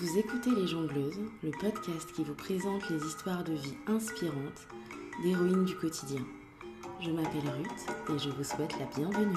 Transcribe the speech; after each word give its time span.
Vous 0.00 0.16
écoutez 0.16 0.50
Les 0.54 0.66
Jongleuses, 0.66 1.20
le 1.42 1.50
podcast 1.50 2.10
qui 2.16 2.24
vous 2.24 2.32
présente 2.34 2.88
les 2.88 3.06
histoires 3.06 3.44
de 3.44 3.52
vie 3.52 3.74
inspirantes 3.86 4.66
d'héroïnes 5.22 5.66
du 5.66 5.76
quotidien. 5.76 6.24
Je 7.02 7.10
m'appelle 7.10 7.50
Ruth 7.50 7.86
et 8.08 8.18
je 8.18 8.30
vous 8.30 8.42
souhaite 8.42 8.78
la 8.78 8.86
bienvenue. 8.86 9.36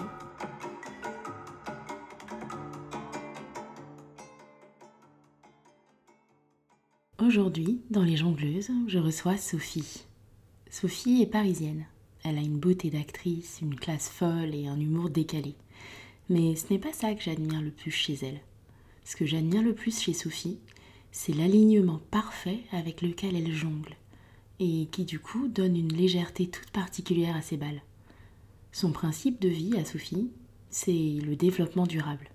Aujourd'hui, 7.19 7.81
dans 7.89 8.03
Les 8.03 8.15
Jongleuses, 8.15 8.71
je 8.87 8.99
reçois 8.99 9.35
Sophie. 9.35 10.05
Sophie 10.69 11.21
est 11.21 11.29
parisienne. 11.29 11.85
Elle 12.23 12.37
a 12.37 12.41
une 12.41 12.59
beauté 12.59 12.89
d'actrice, 12.89 13.59
une 13.61 13.75
classe 13.75 14.07
folle 14.07 14.55
et 14.55 14.67
un 14.67 14.79
humour 14.79 15.09
décalé. 15.09 15.55
Mais 16.29 16.55
ce 16.55 16.71
n'est 16.71 16.79
pas 16.79 16.93
ça 16.93 17.13
que 17.15 17.21
j'admire 17.21 17.61
le 17.61 17.71
plus 17.71 17.91
chez 17.91 18.17
elle. 18.21 18.39
Ce 19.05 19.15
que 19.15 19.25
j'admire 19.25 19.61
le 19.61 19.73
plus 19.73 19.99
chez 19.99 20.13
Sophie, 20.13 20.59
c'est 21.11 21.33
l'alignement 21.33 22.01
parfait 22.09 22.61
avec 22.71 23.01
lequel 23.01 23.35
elle 23.35 23.51
jongle, 23.51 23.95
et 24.59 24.87
qui 24.91 25.05
du 25.05 25.19
coup 25.19 25.47
donne 25.47 25.75
une 25.75 25.93
légèreté 25.93 26.47
toute 26.47 26.71
particulière 26.71 27.35
à 27.35 27.41
ses 27.41 27.57
balles. 27.57 27.81
Son 28.71 28.91
principe 28.91 29.39
de 29.39 29.49
vie 29.49 29.77
à 29.77 29.85
Sophie, 29.85 30.31
c'est 30.69 31.19
le 31.23 31.35
développement 31.35 31.85
durable. 31.85 32.29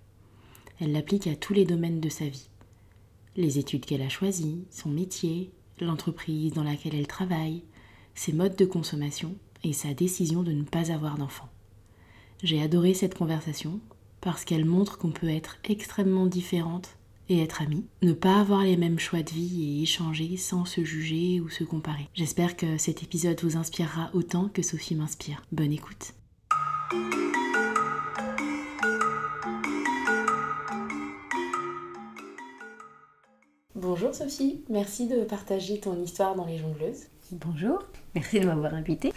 Elle 0.81 0.93
l'applique 0.93 1.27
à 1.27 1.35
tous 1.35 1.55
les 1.55 1.65
domaines 1.65 2.01
de 2.01 2.09
sa 2.09 2.29
vie. 2.29 2.49
Les 3.37 3.59
études 3.59 3.85
qu'elle 3.85 4.03
a 4.03 4.09
choisies, 4.09 4.65
son 4.71 4.91
métier, 4.91 5.51
l'entreprise 5.81 6.53
dans 6.53 6.63
laquelle 6.63 6.95
elle 6.95 7.07
travaille, 7.07 7.65
ses 8.15 8.33
modes 8.33 8.57
de 8.57 8.65
consommation 8.65 9.35
et 9.65 9.73
sa 9.73 9.95
décision 9.95 10.43
de 10.43 10.53
ne 10.53 10.63
pas 10.63 10.93
avoir 10.93 11.19
d'enfant. 11.19 11.49
J'ai 12.43 12.63
adoré 12.63 12.95
cette 12.95 13.17
conversation 13.17 13.81
parce 14.29 14.45
qu'elle 14.45 14.67
montre 14.67 14.99
qu'on 14.99 15.11
peut 15.11 15.31
être 15.31 15.57
extrêmement 15.71 16.27
différente 16.27 16.99
et 17.31 17.43
être 17.43 17.63
amie, 17.63 17.87
ne 18.03 18.13
pas 18.13 18.39
avoir 18.39 18.63
les 18.63 18.77
mêmes 18.77 18.99
choix 18.99 19.23
de 19.23 19.31
vie 19.31 19.79
et 19.79 19.83
échanger 19.85 20.37
sans 20.37 20.67
se 20.67 20.85
juger 20.85 21.41
ou 21.41 21.49
se 21.49 21.65
comparer. 21.65 22.11
J'espère 22.13 22.55
que 22.55 22.77
cet 22.77 23.03
épisode 23.03 23.41
vous 23.43 23.57
inspirera 23.57 24.11
autant 24.13 24.51
que 24.51 24.61
Sophie 24.61 24.97
m'inspire. 24.97 25.43
Bonne 25.51 25.73
écoute. 25.73 26.13
Bonjour 33.75 34.15
Sophie, 34.15 34.63
merci 34.69 35.07
de 35.07 35.25
partager 35.25 35.81
ton 35.81 35.99
histoire 36.03 36.35
dans 36.35 36.45
les 36.45 36.59
jongleuses. 36.59 37.07
Bonjour, 37.33 37.79
merci 38.15 38.41
de 38.41 38.45
m'avoir 38.45 38.75
invitée. 38.75 39.11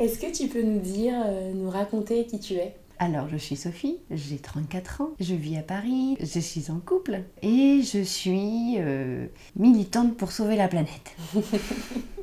Est-ce 0.00 0.18
que 0.18 0.36
tu 0.36 0.48
peux 0.48 0.62
nous 0.62 0.80
dire, 0.80 1.14
euh, 1.24 1.52
nous 1.52 1.70
raconter 1.70 2.26
qui 2.26 2.40
tu 2.40 2.54
es? 2.54 2.74
Alors, 2.98 3.28
je 3.28 3.36
suis 3.36 3.56
Sophie, 3.56 3.98
j'ai 4.10 4.38
34 4.38 5.02
ans, 5.02 5.10
je 5.20 5.34
vis 5.34 5.58
à 5.58 5.62
Paris, 5.62 6.16
je 6.20 6.40
suis 6.40 6.70
en 6.70 6.80
couple 6.80 7.24
et 7.42 7.82
je 7.82 8.02
suis 8.02 8.76
euh, 8.78 9.26
militante 9.54 10.16
pour 10.16 10.32
sauver 10.32 10.56
la 10.56 10.68
planète. 10.68 11.14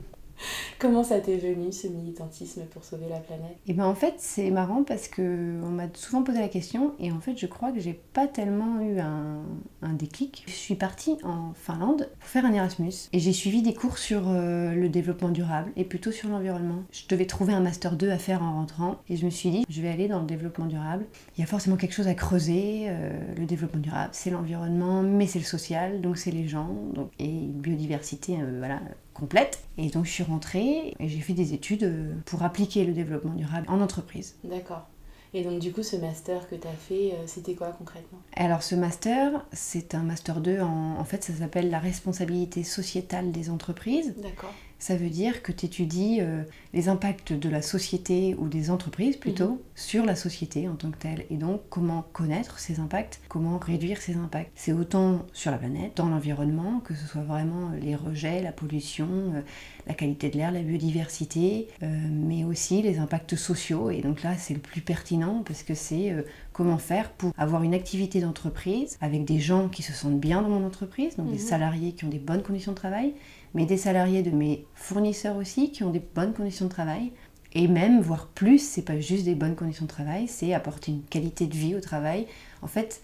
Comment 0.79 1.03
ça 1.03 1.19
t'est 1.19 1.37
venu 1.37 1.71
ce 1.71 1.87
militantisme 1.87 2.63
pour 2.71 2.83
sauver 2.83 3.07
la 3.09 3.19
planète? 3.19 3.57
Et 3.67 3.71
eh 3.71 3.73
ben 3.73 3.85
en 3.85 3.95
fait 3.95 4.15
c'est 4.17 4.51
marrant 4.51 4.83
parce 4.83 5.07
que 5.07 5.59
on 5.63 5.69
m'a 5.69 5.87
souvent 5.93 6.23
posé 6.23 6.39
la 6.39 6.49
question 6.49 6.93
et 6.99 7.11
en 7.11 7.19
fait 7.19 7.37
je 7.37 7.45
crois 7.45 7.71
que 7.71 7.79
j'ai 7.79 7.93
pas 7.93 8.27
tellement 8.27 8.81
eu 8.81 8.99
un, 8.99 9.41
un, 9.81 9.93
déclic. 9.93 10.43
Je 10.47 10.53
suis 10.53 10.75
partie 10.75 11.17
en 11.23 11.53
Finlande 11.53 12.09
pour 12.19 12.29
faire 12.29 12.45
un 12.45 12.53
Erasmus 12.53 12.93
et 13.11 13.19
j'ai 13.19 13.33
suivi 13.33 13.61
des 13.61 13.73
cours 13.73 13.97
sur 13.97 14.23
euh, 14.27 14.73
le 14.73 14.89
développement 14.89 15.29
durable 15.29 15.71
et 15.75 15.83
plutôt 15.83 16.11
sur 16.11 16.29
l'environnement. 16.29 16.83
Je 16.91 17.03
devais 17.07 17.25
trouver 17.25 17.53
un 17.53 17.61
master 17.61 17.95
2 17.95 18.09
à 18.09 18.17
faire 18.17 18.43
en 18.43 18.53
rentrant 18.53 18.97
et 19.09 19.17
je 19.17 19.25
me 19.25 19.29
suis 19.29 19.49
dit 19.49 19.65
je 19.69 19.81
vais 19.81 19.89
aller 19.89 20.07
dans 20.07 20.19
le 20.19 20.25
développement 20.25 20.65
durable. 20.65 21.05
Il 21.37 21.41
y 21.41 21.43
a 21.43 21.47
forcément 21.47 21.77
quelque 21.77 21.93
chose 21.93 22.07
à 22.07 22.15
creuser. 22.15 22.85
Euh, 22.87 23.13
le 23.37 23.45
développement 23.45 23.81
durable 23.81 24.09
c'est 24.11 24.29
l'environnement 24.29 25.03
mais 25.03 25.27
c'est 25.27 25.39
le 25.39 25.45
social 25.45 26.01
donc 26.01 26.17
c'est 26.17 26.31
les 26.31 26.47
gens 26.47 26.69
donc, 26.93 27.09
et 27.19 27.27
biodiversité 27.27 28.37
euh, 28.39 28.55
voilà 28.57 28.79
complète. 29.13 29.63
Et 29.77 29.89
donc 29.89 30.05
je 30.05 30.11
suis 30.11 30.23
rentrée 30.23 30.93
et 30.99 31.07
j'ai 31.07 31.19
fait 31.19 31.33
des 31.33 31.53
études 31.53 31.83
euh, 31.83 32.13
pour 32.25 32.43
appliquer 32.43 32.85
le 32.85 32.93
développement 32.93 33.33
durable 33.33 33.65
en 33.69 33.81
entreprise. 33.81 34.35
D'accord. 34.43 34.87
Et 35.35 35.43
donc 35.43 35.59
du 35.59 35.71
coup, 35.71 35.81
ce 35.81 35.95
master 35.95 36.47
que 36.47 36.53
tu 36.55 36.67
as 36.67 36.71
fait, 36.71 37.13
euh, 37.13 37.23
c'était 37.25 37.55
quoi 37.55 37.69
concrètement? 37.69 38.19
Alors 38.35 38.61
ce 38.61 38.75
master, 38.75 39.43
c'est 39.51 39.95
un 39.95 40.03
master 40.03 40.41
2, 40.41 40.61
en, 40.61 40.99
en 40.99 41.03
fait 41.05 41.23
ça 41.23 41.33
s'appelle 41.33 41.71
la 41.71 41.79
responsabilité 41.79 42.63
sociétale 42.63 43.31
des 43.31 43.49
entreprises. 43.49 44.13
D'accord. 44.21 44.53
Ça 44.83 44.97
veut 44.97 45.09
dire 45.09 45.43
que 45.43 45.53
tu 45.53 45.65
étudies 45.65 46.17
euh, 46.19 46.43
les 46.73 46.89
impacts 46.89 47.31
de 47.31 47.47
la 47.47 47.61
société 47.61 48.35
ou 48.37 48.49
des 48.49 48.69
entreprises 48.69 49.15
plutôt 49.15 49.51
mhm. 49.51 49.59
sur 49.75 50.05
la 50.05 50.13
société 50.13 50.67
en 50.67 50.75
tant 50.75 50.91
que 50.91 50.97
telle. 50.97 51.25
Et 51.29 51.37
donc 51.37 51.61
comment 51.69 52.03
connaître 52.11 52.59
ces 52.59 52.81
impacts, 52.81 53.21
comment 53.29 53.59
réduire 53.59 54.01
ces 54.01 54.17
impacts. 54.17 54.51
C'est 54.55 54.73
autant 54.73 55.25
sur 55.31 55.51
la 55.51 55.57
planète, 55.57 55.95
dans 55.95 56.09
l'environnement, 56.09 56.81
que 56.81 56.95
ce 56.95 57.07
soit 57.07 57.21
vraiment 57.21 57.71
les 57.81 57.95
rejets, 57.95 58.41
la 58.41 58.51
pollution, 58.51 59.07
euh, 59.07 59.41
la 59.87 59.93
qualité 59.93 60.29
de 60.29 60.35
l'air, 60.35 60.51
la 60.51 60.63
biodiversité, 60.63 61.69
euh, 61.81 61.87
mais 62.11 62.43
aussi 62.43 62.81
les 62.81 62.99
impacts 62.99 63.37
sociaux. 63.37 63.89
Et 63.89 64.01
donc 64.01 64.21
là 64.21 64.35
c'est 64.37 64.53
le 64.53 64.59
plus 64.59 64.81
pertinent 64.81 65.43
parce 65.45 65.63
que 65.63 65.75
c'est 65.75 66.13
comment 66.51 66.77
faire 66.77 67.09
pour 67.13 67.31
avoir 67.37 67.63
une 67.63 67.73
activité 67.73 68.19
d'entreprise 68.19 68.97
avec 68.99 69.23
des 69.23 69.39
gens 69.39 69.69
qui 69.69 69.81
se 69.81 69.93
sentent 69.93 70.19
bien 70.19 70.41
dans 70.41 70.49
mon 70.49 70.65
entreprise, 70.67 71.15
donc 71.15 71.27
des 71.27 71.41
mhm. 71.41 71.47
salariés 71.47 71.93
qui 71.93 72.03
ont 72.03 72.09
des 72.09 72.19
bonnes 72.19 72.43
conditions 72.43 72.73
de 72.73 72.77
travail 72.77 73.13
mais 73.53 73.65
des 73.65 73.77
salariés 73.77 74.23
de 74.23 74.31
mes 74.31 74.65
fournisseurs 74.75 75.37
aussi 75.37 75.71
qui 75.71 75.83
ont 75.83 75.91
des 75.91 76.01
bonnes 76.13 76.33
conditions 76.33 76.65
de 76.65 76.71
travail. 76.71 77.11
Et 77.53 77.67
même, 77.67 78.01
voire 78.01 78.27
plus, 78.27 78.59
c'est 78.59 78.81
pas 78.81 78.99
juste 78.99 79.25
des 79.25 79.35
bonnes 79.35 79.55
conditions 79.55 79.85
de 79.85 79.91
travail, 79.91 80.27
c'est 80.27 80.53
apporter 80.53 80.91
une 80.91 81.03
qualité 81.03 81.45
de 81.45 81.53
vie 81.53 81.75
au 81.75 81.81
travail. 81.81 82.25
En 82.61 82.67
fait, 82.67 83.01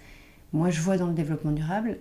moi 0.53 0.69
je 0.69 0.81
vois 0.81 0.97
dans 0.97 1.07
le 1.07 1.13
développement 1.13 1.51
durable 1.51 1.99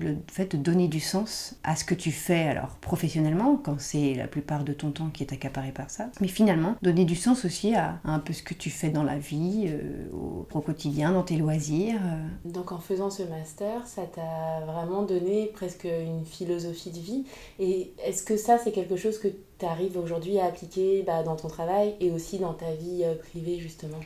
le 0.00 0.16
fait 0.30 0.56
de 0.56 0.62
donner 0.62 0.88
du 0.88 1.00
sens 1.00 1.56
à 1.64 1.76
ce 1.76 1.84
que 1.84 1.94
tu 1.94 2.10
fais, 2.10 2.42
alors 2.48 2.76
professionnellement, 2.80 3.56
quand 3.62 3.80
c'est 3.80 4.14
la 4.14 4.26
plupart 4.26 4.64
de 4.64 4.72
ton 4.72 4.90
temps 4.90 5.10
qui 5.10 5.22
est 5.22 5.32
accaparé 5.32 5.72
par 5.72 5.90
ça, 5.90 6.10
mais 6.20 6.28
finalement 6.28 6.76
donner 6.82 7.04
du 7.04 7.16
sens 7.16 7.44
aussi 7.44 7.74
à, 7.74 7.98
un 8.04 8.18
peu 8.18 8.32
ce 8.32 8.42
que 8.42 8.54
tu 8.54 8.70
fais 8.70 8.90
dans 8.90 9.02
la 9.02 9.18
vie, 9.18 9.66
euh, 9.68 10.08
au, 10.12 10.60
quotidien, 10.60 11.12
dans 11.12 11.22
tes 11.22 11.36
loisirs. 11.36 12.00
Euh. 12.02 12.50
Donc 12.50 12.72
en 12.72 12.78
faisant 12.78 13.10
ce 13.10 13.22
master, 13.22 13.86
ça 13.86 14.02
t'a 14.02 14.64
vraiment 14.66 15.02
donné 15.02 15.50
presque 15.54 15.84
une 15.84 16.24
philosophie 16.24 16.90
de 16.90 16.98
vie. 16.98 17.24
Et 17.58 17.92
est-ce 18.04 18.22
que 18.22 18.36
ça, 18.36 18.58
c'est 18.58 18.72
quelque 18.72 18.96
chose 18.96 19.18
que 19.18 19.28
tu 19.58 19.66
arrives 19.66 19.98
aujourd'hui 19.98 20.38
à 20.38 20.46
appliquer 20.46 21.02
bah, 21.06 21.22
dans 21.22 21.36
ton 21.36 21.48
travail 21.48 21.94
et 22.00 22.10
aussi 22.10 22.38
dans 22.38 22.54
ta 22.54 22.72
vie 22.72 23.02
euh, 23.04 23.14
privée, 23.14 23.58
justement? 23.58 24.00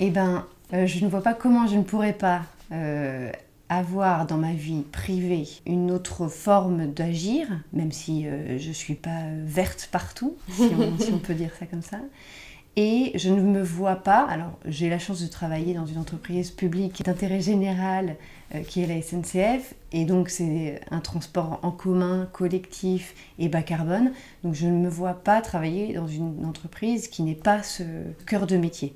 Eh 0.00 0.10
ben, 0.10 0.46
je 0.72 1.04
ne 1.04 1.08
vois 1.08 1.22
pas 1.22 1.32
comment 1.34 1.66
je 1.66 1.76
ne 1.76 1.82
pourrais 1.82 2.12
pas 2.12 2.42
avoir 3.68 4.26
dans 4.26 4.36
ma 4.36 4.52
vie 4.52 4.82
privée 4.82 5.48
une 5.66 5.90
autre 5.90 6.28
forme 6.28 6.92
d'agir, 6.92 7.48
même 7.72 7.92
si 7.92 8.26
euh, 8.26 8.58
je 8.58 8.68
ne 8.68 8.72
suis 8.72 8.94
pas 8.94 9.22
euh, 9.22 9.42
verte 9.44 9.88
partout, 9.90 10.36
si 10.50 10.70
on, 11.12 11.18
peut 11.18 11.34
dire 11.34 11.50
ça 11.58 11.66
comme 11.66 11.82
ça. 11.82 11.98
Et 12.76 13.12
je 13.14 13.30
ne 13.30 13.40
me 13.40 13.62
vois 13.62 13.96
pas, 13.96 14.26
alors 14.28 14.58
j'ai 14.66 14.90
la 14.90 14.98
chance 14.98 15.22
de 15.22 15.26
travailler 15.26 15.72
dans 15.72 15.86
une 15.86 15.96
entreprise 15.98 16.50
publique 16.50 17.02
d'intérêt 17.04 17.40
général 17.40 18.16
euh, 18.54 18.60
qui 18.60 18.82
est 18.82 18.86
la 18.86 19.00
SNCF, 19.00 19.74
et 19.92 20.04
donc 20.04 20.28
c'est 20.28 20.80
un 20.90 21.00
transport 21.00 21.58
en 21.62 21.70
commun, 21.70 22.28
collectif 22.32 23.14
et 23.38 23.48
bas 23.48 23.62
carbone, 23.62 24.12
donc 24.44 24.54
je 24.54 24.66
ne 24.66 24.78
me 24.78 24.88
vois 24.88 25.14
pas 25.14 25.40
travailler 25.40 25.94
dans 25.94 26.06
une 26.06 26.44
entreprise 26.44 27.08
qui 27.08 27.22
n'est 27.22 27.34
pas 27.34 27.62
ce 27.62 27.82
cœur 28.26 28.46
de 28.46 28.56
métier. 28.56 28.94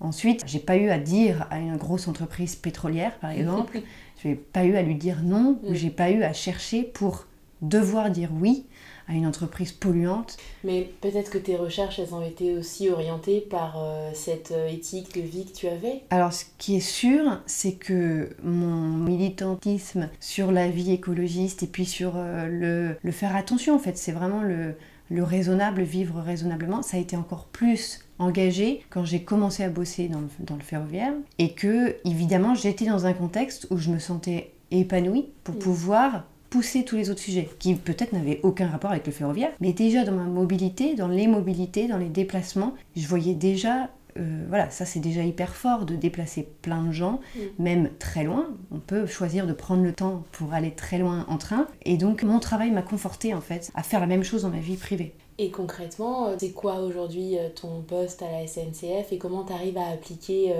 Ensuite, 0.00 0.44
j'ai 0.46 0.58
pas 0.58 0.76
eu 0.76 0.90
à 0.90 0.98
dire 0.98 1.46
à 1.50 1.58
une 1.58 1.76
grosse 1.76 2.08
entreprise 2.08 2.54
pétrolière, 2.54 3.18
par 3.18 3.30
exemple, 3.30 3.80
je 4.22 4.28
n'ai 4.28 4.34
pas 4.34 4.64
eu 4.64 4.76
à 4.76 4.82
lui 4.82 4.94
dire 4.94 5.22
non, 5.22 5.58
ou 5.62 5.70
mm. 5.70 5.74
j'ai 5.74 5.90
pas 5.90 6.10
eu 6.10 6.22
à 6.22 6.32
chercher 6.32 6.82
pour 6.82 7.26
devoir 7.62 8.10
dire 8.10 8.30
oui 8.38 8.66
à 9.08 9.14
une 9.14 9.26
entreprise 9.26 9.72
polluante. 9.72 10.36
Mais 10.64 10.90
peut-être 11.00 11.30
que 11.30 11.38
tes 11.38 11.56
recherches, 11.56 11.98
elles 11.98 12.12
ont 12.12 12.22
été 12.22 12.56
aussi 12.56 12.90
orientées 12.90 13.40
par 13.40 13.76
euh, 13.78 14.10
cette 14.14 14.50
euh, 14.50 14.68
éthique 14.68 15.14
de 15.14 15.20
vie 15.20 15.46
que 15.46 15.56
tu 15.56 15.68
avais 15.68 16.02
Alors 16.10 16.32
ce 16.32 16.44
qui 16.58 16.76
est 16.76 16.80
sûr, 16.80 17.40
c'est 17.46 17.74
que 17.74 18.30
mon 18.42 18.96
militantisme 18.96 20.10
sur 20.18 20.50
la 20.50 20.68
vie 20.68 20.92
écologiste 20.92 21.62
et 21.62 21.68
puis 21.68 21.86
sur 21.86 22.14
euh, 22.16 22.48
le, 22.48 22.96
le, 23.00 23.12
faire 23.12 23.36
attention, 23.36 23.76
en 23.76 23.78
fait, 23.78 23.96
c'est 23.96 24.12
vraiment 24.12 24.42
le, 24.42 24.74
le 25.08 25.22
raisonnable, 25.22 25.82
vivre 25.82 26.20
raisonnablement, 26.20 26.82
ça 26.82 26.96
a 26.96 27.00
été 27.00 27.16
encore 27.16 27.44
plus 27.46 28.05
engagé 28.18 28.82
quand 28.90 29.04
j'ai 29.04 29.22
commencé 29.22 29.62
à 29.62 29.68
bosser 29.68 30.08
dans 30.08 30.20
le, 30.20 30.28
dans 30.40 30.56
le, 30.56 30.62
ferroviaire 30.62 31.12
et 31.38 31.52
que 31.52 31.96
évidemment 32.04 32.54
j'étais 32.54 32.86
dans 32.86 33.06
un 33.06 33.12
contexte 33.12 33.66
où 33.70 33.76
je 33.76 33.90
me 33.90 33.98
sentais 33.98 34.52
épanouie 34.70 35.28
pour 35.44 35.54
mm. 35.54 35.58
pouvoir 35.58 36.24
pousser 36.50 36.84
tous 36.84 36.96
les 36.96 37.10
autres 37.10 37.20
sujets 37.20 37.48
qui 37.58 37.74
peut-être 37.74 38.12
n'avaient 38.12 38.40
aucun 38.42 38.68
rapport 38.68 38.90
avec 38.90 39.06
le 39.06 39.12
ferroviaire 39.12 39.50
mais 39.60 39.72
déjà 39.72 40.04
dans 40.04 40.12
ma 40.12 40.24
mobilité, 40.24 40.94
dans 40.94 41.08
les 41.08 41.26
mobilités, 41.26 41.88
dans 41.88 41.98
les 41.98 42.08
déplacements, 42.08 42.74
je 42.96 43.06
voyais 43.06 43.34
déjà 43.34 43.90
euh, 44.18 44.44
voilà, 44.48 44.70
ça 44.70 44.84
c'est 44.84 45.00
déjà 45.00 45.22
hyper 45.22 45.54
fort 45.54 45.84
de 45.84 45.94
déplacer 45.94 46.48
plein 46.62 46.82
de 46.82 46.92
gens, 46.92 47.20
mm. 47.34 47.40
même 47.58 47.90
très 47.98 48.24
loin. 48.24 48.46
On 48.70 48.78
peut 48.78 49.06
choisir 49.06 49.46
de 49.46 49.52
prendre 49.52 49.82
le 49.82 49.92
temps 49.92 50.24
pour 50.32 50.54
aller 50.54 50.70
très 50.70 50.98
loin 50.98 51.26
en 51.28 51.36
train. 51.36 51.66
Et 51.84 51.96
donc 51.96 52.22
mon 52.22 52.38
travail 52.38 52.70
m'a 52.70 52.82
conforté 52.82 53.34
en 53.34 53.40
fait 53.40 53.70
à 53.74 53.82
faire 53.82 54.00
la 54.00 54.06
même 54.06 54.24
chose 54.24 54.42
dans 54.42 54.50
ma 54.50 54.58
vie 54.58 54.76
privée. 54.76 55.12
Et 55.38 55.50
concrètement, 55.50 56.30
c'est 56.38 56.52
quoi 56.52 56.80
aujourd'hui 56.80 57.36
ton 57.60 57.82
poste 57.82 58.22
à 58.22 58.30
la 58.30 58.46
SNCF 58.46 59.12
et 59.12 59.18
comment 59.18 59.44
tu 59.44 59.52
arrives 59.52 59.76
à 59.76 59.88
appliquer 59.88 60.54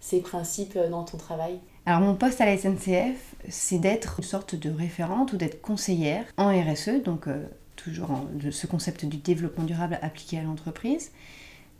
ces 0.00 0.20
principes 0.20 0.76
dans 0.90 1.04
ton 1.04 1.16
travail? 1.16 1.60
Alors 1.86 2.00
mon 2.00 2.16
poste 2.16 2.40
à 2.40 2.46
la 2.46 2.58
SNCF, 2.58 3.36
c'est 3.48 3.78
d'être 3.78 4.16
une 4.18 4.24
sorte 4.24 4.56
de 4.56 4.68
référente 4.68 5.32
ou 5.32 5.36
d'être 5.36 5.62
conseillère 5.62 6.24
en 6.36 6.50
RSE, 6.50 7.02
donc 7.04 7.28
toujours 7.82 8.10
en, 8.10 8.26
ce 8.50 8.66
concept 8.66 9.04
du 9.04 9.16
développement 9.16 9.64
durable 9.64 9.98
appliqué 10.02 10.38
à 10.38 10.42
l'entreprise, 10.42 11.12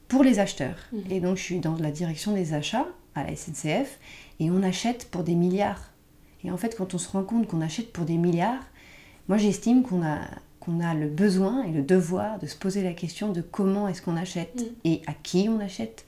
pour 0.09 0.25
les 0.25 0.39
acheteurs. 0.39 0.77
Mhm. 0.93 1.05
Et 1.11 1.21
donc 1.21 1.37
je 1.37 1.43
suis 1.43 1.61
dans 1.61 1.77
la 1.77 1.91
direction 1.91 2.33
des 2.33 2.55
achats 2.55 2.87
à 3.15 3.25
la 3.25 3.37
SNCF 3.37 3.99
et 4.41 4.51
on 4.51 4.63
achète 4.63 5.09
pour 5.11 5.23
des 5.23 5.35
milliards. 5.35 5.91
Et 6.43 6.51
en 6.51 6.57
fait, 6.57 6.77
quand 6.77 6.95
on 6.95 6.99
se 6.99 7.09
rend 7.09 7.23
compte 7.23 7.47
qu'on 7.47 7.61
achète 7.61 7.93
pour 7.93 8.05
des 8.05 8.17
milliards, 8.17 8.65
moi 9.29 9.37
j'estime 9.37 9.83
qu'on 9.83 10.03
a, 10.03 10.21
qu'on 10.61 10.81
a 10.81 10.95
le 10.95 11.09
besoin 11.09 11.65
et 11.65 11.73
le 11.73 11.83
devoir 11.83 12.39
de 12.39 12.47
se 12.47 12.55
poser 12.55 12.83
la 12.83 12.93
question 12.93 13.33
de 13.33 13.41
comment 13.41 13.89
est-ce 13.89 14.03
qu'on 14.03 14.17
achète 14.17 14.61
mhm. 14.61 14.69
et 14.85 15.03
à 15.07 15.13
qui 15.15 15.49
on 15.49 15.59
achète. 15.61 16.05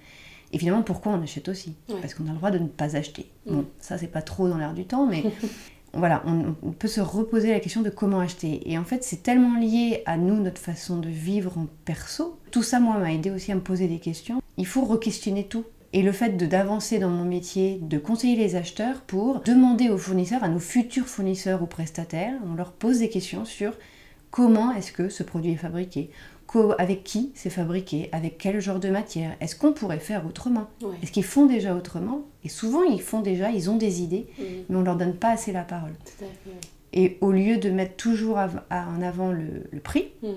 Et 0.53 0.59
finalement, 0.59 0.83
pourquoi 0.83 1.13
on 1.13 1.23
achète 1.23 1.49
aussi 1.49 1.75
Parce 2.01 2.15
qu'on 2.15 2.27
a 2.27 2.31
le 2.31 2.37
droit 2.37 2.51
de 2.51 2.59
ne 2.59 2.69
pas 2.69 2.97
acheter. 2.97 3.31
Mhm. 3.47 3.57
Bon, 3.57 3.67
ça, 3.79 3.99
c'est 3.99 4.07
pas 4.07 4.23
trop 4.23 4.49
dans 4.49 4.59
l'air 4.59 4.75
du 4.75 4.85
temps, 4.85 5.07
mais 5.07 5.25
voilà, 5.95 6.23
on, 6.27 6.73
peut 6.73 6.89
se 6.89 7.01
reposer 7.01 7.51
la 7.51 7.61
question 7.61 7.83
de 7.83 7.91
comment 7.91 8.21
acheter. 8.21 8.71
Et 8.71 8.79
en 8.79 8.85
fait, 8.85 9.03
c'est 9.03 9.23
tellement 9.23 9.59
lié 9.59 10.03
à 10.05 10.17
nous, 10.17 10.37
notre 10.37 10.61
façon 10.61 10.99
de 10.99 11.09
vivre 11.09 11.57
en 11.59 11.67
perso. 11.85 12.39
Tout 12.51 12.63
ça, 12.63 12.81
moi, 12.81 12.99
m'a 12.99 13.13
aidé 13.13 13.31
aussi 13.31 13.53
à 13.53 13.55
me 13.55 13.61
poser 13.61 13.89
des 13.89 13.99
questions. 13.99 14.43
Il 14.59 14.67
faut 14.67 14.85
re-questionner 14.85 15.45
tout. 15.45 15.65
Et 15.95 16.03
le 16.03 16.13
fait 16.13 16.37
d'avancer 16.39 16.99
dans 16.99 17.11
mon 17.11 17.25
métier, 17.25 17.79
de 17.83 17.99
conseiller 17.99 18.37
les 18.37 18.57
acheteurs 18.57 19.03
pour 19.03 19.41
demander 19.41 19.91
aux 19.91 19.99
fournisseurs, 19.99 20.43
à 20.43 20.49
nos 20.49 20.59
futurs 20.59 21.07
fournisseurs 21.07 21.63
ou 21.63 21.67
prestataires, 21.67 22.35
on 22.51 22.55
leur 22.55 22.73
pose 22.73 23.01
des 23.01 23.11
questions 23.11 23.45
sur 23.45 23.75
comment 24.33 24.73
est-ce 24.73 24.91
que 24.91 25.09
ce 25.09 25.23
produit 25.23 25.53
est 25.53 25.57
fabriqué, 25.57 26.11
avec 26.79 27.05
qui 27.05 27.31
c'est 27.35 27.51
fabriqué, 27.51 28.09
avec 28.13 28.39
quel 28.39 28.61
genre 28.61 28.81
de 28.81 28.89
matière, 28.89 29.37
est-ce 29.41 29.57
qu'on 29.57 29.73
pourrait 29.73 29.99
faire 29.99 30.27
autrement? 30.27 30.69
Est-ce 31.03 31.13
qu'ils 31.13 31.25
font 31.25 31.47
déjà 31.47 31.75
autrement? 31.75 32.23
Et 32.45 32.49
souvent 32.49 32.83
ils 32.83 33.01
font 33.01 33.21
déjà, 33.21 33.51
ils 33.51 33.71
ont 33.71 33.77
des 33.77 34.03
idées, 34.03 34.27
mais 34.69 34.77
on 34.77 34.83
leur 34.83 34.97
donne 34.97 35.15
pas 35.15 35.31
assez 35.31 35.53
la 35.53 35.63
parole. 35.63 35.95
Et 36.93 37.17
au 37.21 37.33
lieu 37.33 37.57
de 37.57 37.71
mettre 37.71 37.97
toujours 37.97 38.39
en 38.39 39.03
avant 39.03 39.33
le, 39.33 39.81
prix, 39.83 40.09
mhm. 40.23 40.35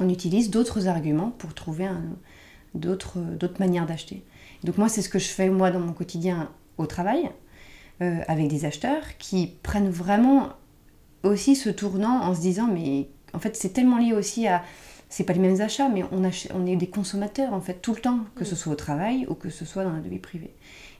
on 0.00 0.08
utilise 0.08 0.50
d'autres 0.50 0.88
arguments 0.88 1.30
pour 1.30 1.54
trouver 1.54 1.88
d'autres 2.74 3.18
manières 3.58 3.86
d'acheter. 3.86 4.22
Donc 4.64 4.78
moi 4.78 4.88
c'est 4.88 5.02
ce 5.02 5.08
que 5.08 5.18
je 5.18 5.28
fais 5.28 5.50
moi 5.50 5.70
dans 5.70 5.80
mon 5.80 5.92
quotidien 5.92 6.50
au 6.78 6.86
travail, 6.86 7.30
euh, 8.00 8.20
avec 8.28 8.48
des 8.48 8.64
acheteurs 8.64 9.18
qui 9.18 9.52
prennent 9.62 9.90
vraiment 9.90 10.50
aussi 11.22 11.56
ce 11.56 11.70
tournant 11.70 12.22
en 12.22 12.34
se 12.34 12.40
disant 12.40 12.68
mais 12.72 13.08
en 13.32 13.38
fait 13.38 13.56
c'est 13.56 13.70
tellement 13.70 13.98
lié 13.98 14.12
aussi 14.12 14.46
à 14.46 14.62
c'est 15.12 15.24
pas 15.24 15.34
les 15.34 15.40
mêmes 15.40 15.60
achats, 15.60 15.90
mais 15.90 16.04
on, 16.10 16.22
on 16.54 16.66
est 16.66 16.76
des 16.76 16.86
consommateurs 16.86 17.52
en 17.52 17.60
fait 17.60 17.82
tout 17.82 17.94
le 17.94 18.00
temps, 18.00 18.20
que 18.34 18.46
ce 18.46 18.56
soit 18.56 18.72
au 18.72 18.76
travail 18.76 19.26
ou 19.28 19.34
que 19.34 19.50
ce 19.50 19.66
soit 19.66 19.84
dans 19.84 19.92
la 19.92 20.00
vie 20.00 20.18
privée. 20.18 20.54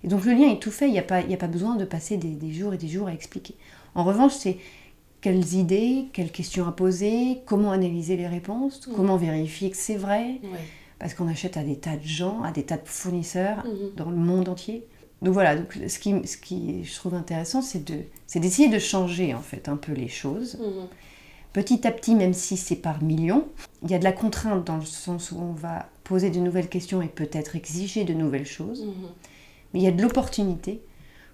Et 0.04 0.08
donc 0.08 0.26
le 0.26 0.32
lien 0.32 0.50
est 0.50 0.60
tout 0.60 0.70
fait, 0.70 0.86
il 0.86 0.92
n'y 0.92 0.98
a, 0.98 1.02
pas, 1.02 1.20
a 1.20 1.36
pas 1.38 1.46
besoin 1.46 1.76
de 1.76 1.86
passer 1.86 2.19
des, 2.19 2.52
jours 2.52 2.74
et 2.74 2.76
des 2.76 2.88
jours 2.88 3.08
à 3.08 3.14
expliquer. 3.14 3.54
En 3.94 4.04
revanche, 4.04 4.32
c'est 4.32 4.58
quelles 5.22 5.54
idées, 5.54 6.08
quelles 6.12 6.30
questions 6.30 6.69
à 6.69 6.72
poser, 6.72 7.38
comment 7.46 7.72
analyser 7.72 8.19
les 8.19 8.26
réponses, 8.26 8.86
mm. 8.86 8.92
comment 8.94 9.16
vérifier 9.16 9.70
que 9.70 9.78
c'est 9.78 9.96
vrai, 9.96 10.40
parce 10.98 11.14
qu'on 11.14 11.28
achète 11.28 11.56
à 11.56 11.62
des 11.62 11.76
tas 11.76 11.96
de 11.96 12.06
gens, 12.06 12.42
à 12.42 12.52
des 12.52 12.64
tas 12.64 12.76
de 12.76 12.86
fournisseurs 12.86 13.64
mm-hmm. 13.64 13.94
dans 13.96 14.10
le 14.10 14.16
monde 14.16 14.50
entier. 14.50 14.86
Donc 15.22 15.34
voilà, 15.34 15.56
donc 15.56 15.78
ce, 15.88 15.98
qui, 15.98 16.26
ce 16.26 16.36
qui 16.36 16.84
je 16.84 16.94
trouve 16.94 17.14
intéressant, 17.14 17.62
c'est 17.62 17.84
d'essayer 18.34 18.69
de, 18.69 18.78
changer 18.78 19.34
en 19.34 19.40
fait 19.40 19.69
un 19.69 19.76
peu 19.76 19.92
les 19.92 20.08
choses. 20.08 20.58
Mm-hmm 20.60 20.86
petit 21.52 21.86
à 21.86 21.92
petit, 21.92 22.14
même 22.14 22.32
si 22.32 22.56
c'est 22.56 22.76
par 22.76 23.02
millions, 23.02 23.46
il 23.82 23.90
y 23.90 23.94
a 23.94 23.98
de 23.98 24.04
la 24.04 24.12
contrainte 24.12 24.66
dans 24.66 24.78
le 24.78 24.84
sens 24.84 25.32
où 25.32 25.38
on 25.38 25.52
va 25.52 25.88
poser 26.04 26.30
de 26.30 26.40
nouvelles 26.40 26.69
questions 26.69 27.02
et 27.02 27.08
peut-être 27.08 27.56
exiger 27.56 28.04
de 28.04 28.14
nouvelles 28.14 28.46
choses. 28.46 28.84
Mhm. 28.84 29.08
Mais 29.72 29.80
il 29.80 29.82
y 29.82 29.88
a 29.88 29.92
de 29.92 30.02
l'opportunité 30.02 30.82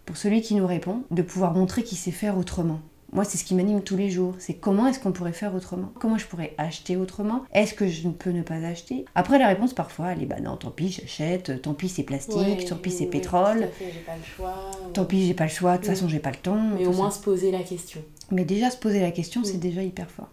pour 0.05 0.17
celui 0.17 0.43
qui 0.43 0.55
nous 0.55 0.67
répond 0.67 1.03
de 1.11 1.23
pouvoir 1.23 1.55
montrer 1.55 1.83
qu'il 1.83 1.99
sait 1.99 2.11
faire 2.11 2.39
autrement. 2.39 2.81
Moi, 3.13 3.25
c'est 3.25 3.39
ce 3.39 3.45
qui 3.45 3.55
m'anime 3.55 3.83
tous 3.83 3.97
les 3.97 4.11
jours. 4.11 4.35
C'est 4.39 4.55
comment 4.55 4.87
est-ce 4.87 5.01
qu'on 5.01 5.13
pourrait 5.13 5.33
faire 5.33 5.55
autrement? 5.55 5.93
Comment 5.99 6.19
je 6.19 6.27
pourrais 6.27 6.55
acheter 6.59 6.97
autrement? 6.97 7.45
Est-ce 7.53 7.73
que 7.75 7.89
je 7.89 8.07
ne 8.07 8.13
peux 8.13 8.31
ne 8.31 8.43
pas 8.43 8.57
acheter? 8.57 9.07
Après, 9.15 9.39
la 9.39 9.49
réponse, 9.49 9.73
parfois, 9.73 10.13
elle 10.13 10.23
est 10.23 10.27
bah 10.27 10.41
non, 10.41 10.57
tant 10.57 10.71
pis, 10.71 10.91
j'achète. 10.91 11.63
Tant 11.63 11.75
pis, 11.75 11.89
c'est 11.89 12.03
plastique. 12.03 12.67
tant 12.67 12.77
pis, 12.77 12.91
c'est 12.91 13.07
pétrole. 13.07 13.69
j'ai 13.81 14.01
pas 14.01 14.17
le 14.17 14.23
choix. 14.23 14.71
Tant 14.93 15.05
pis, 15.05 15.27
j'ai 15.27 15.35
pas 15.35 15.45
le 15.45 15.51
choix. 15.51 15.73
De 15.73 15.77
toute 15.79 15.87
façon, 15.87 16.09
j'ai 16.09 16.19
pas 16.19 16.31
le 16.31 16.37
temps. 16.37 16.61
Mais 16.77 16.87
au 16.87 16.93
moins 16.93 17.11
se 17.11 17.21
poser 17.21 17.51
la 17.51 17.63
question. 17.63 18.03
Mais 18.31 18.45
déjà, 18.45 18.71
se 18.71 18.77
poser 18.77 19.01
la 19.01 19.11
question, 19.11 19.43
c'est 19.43 19.59
déjà 19.59 19.83
hyper 19.83 20.11
fort. 20.11 20.29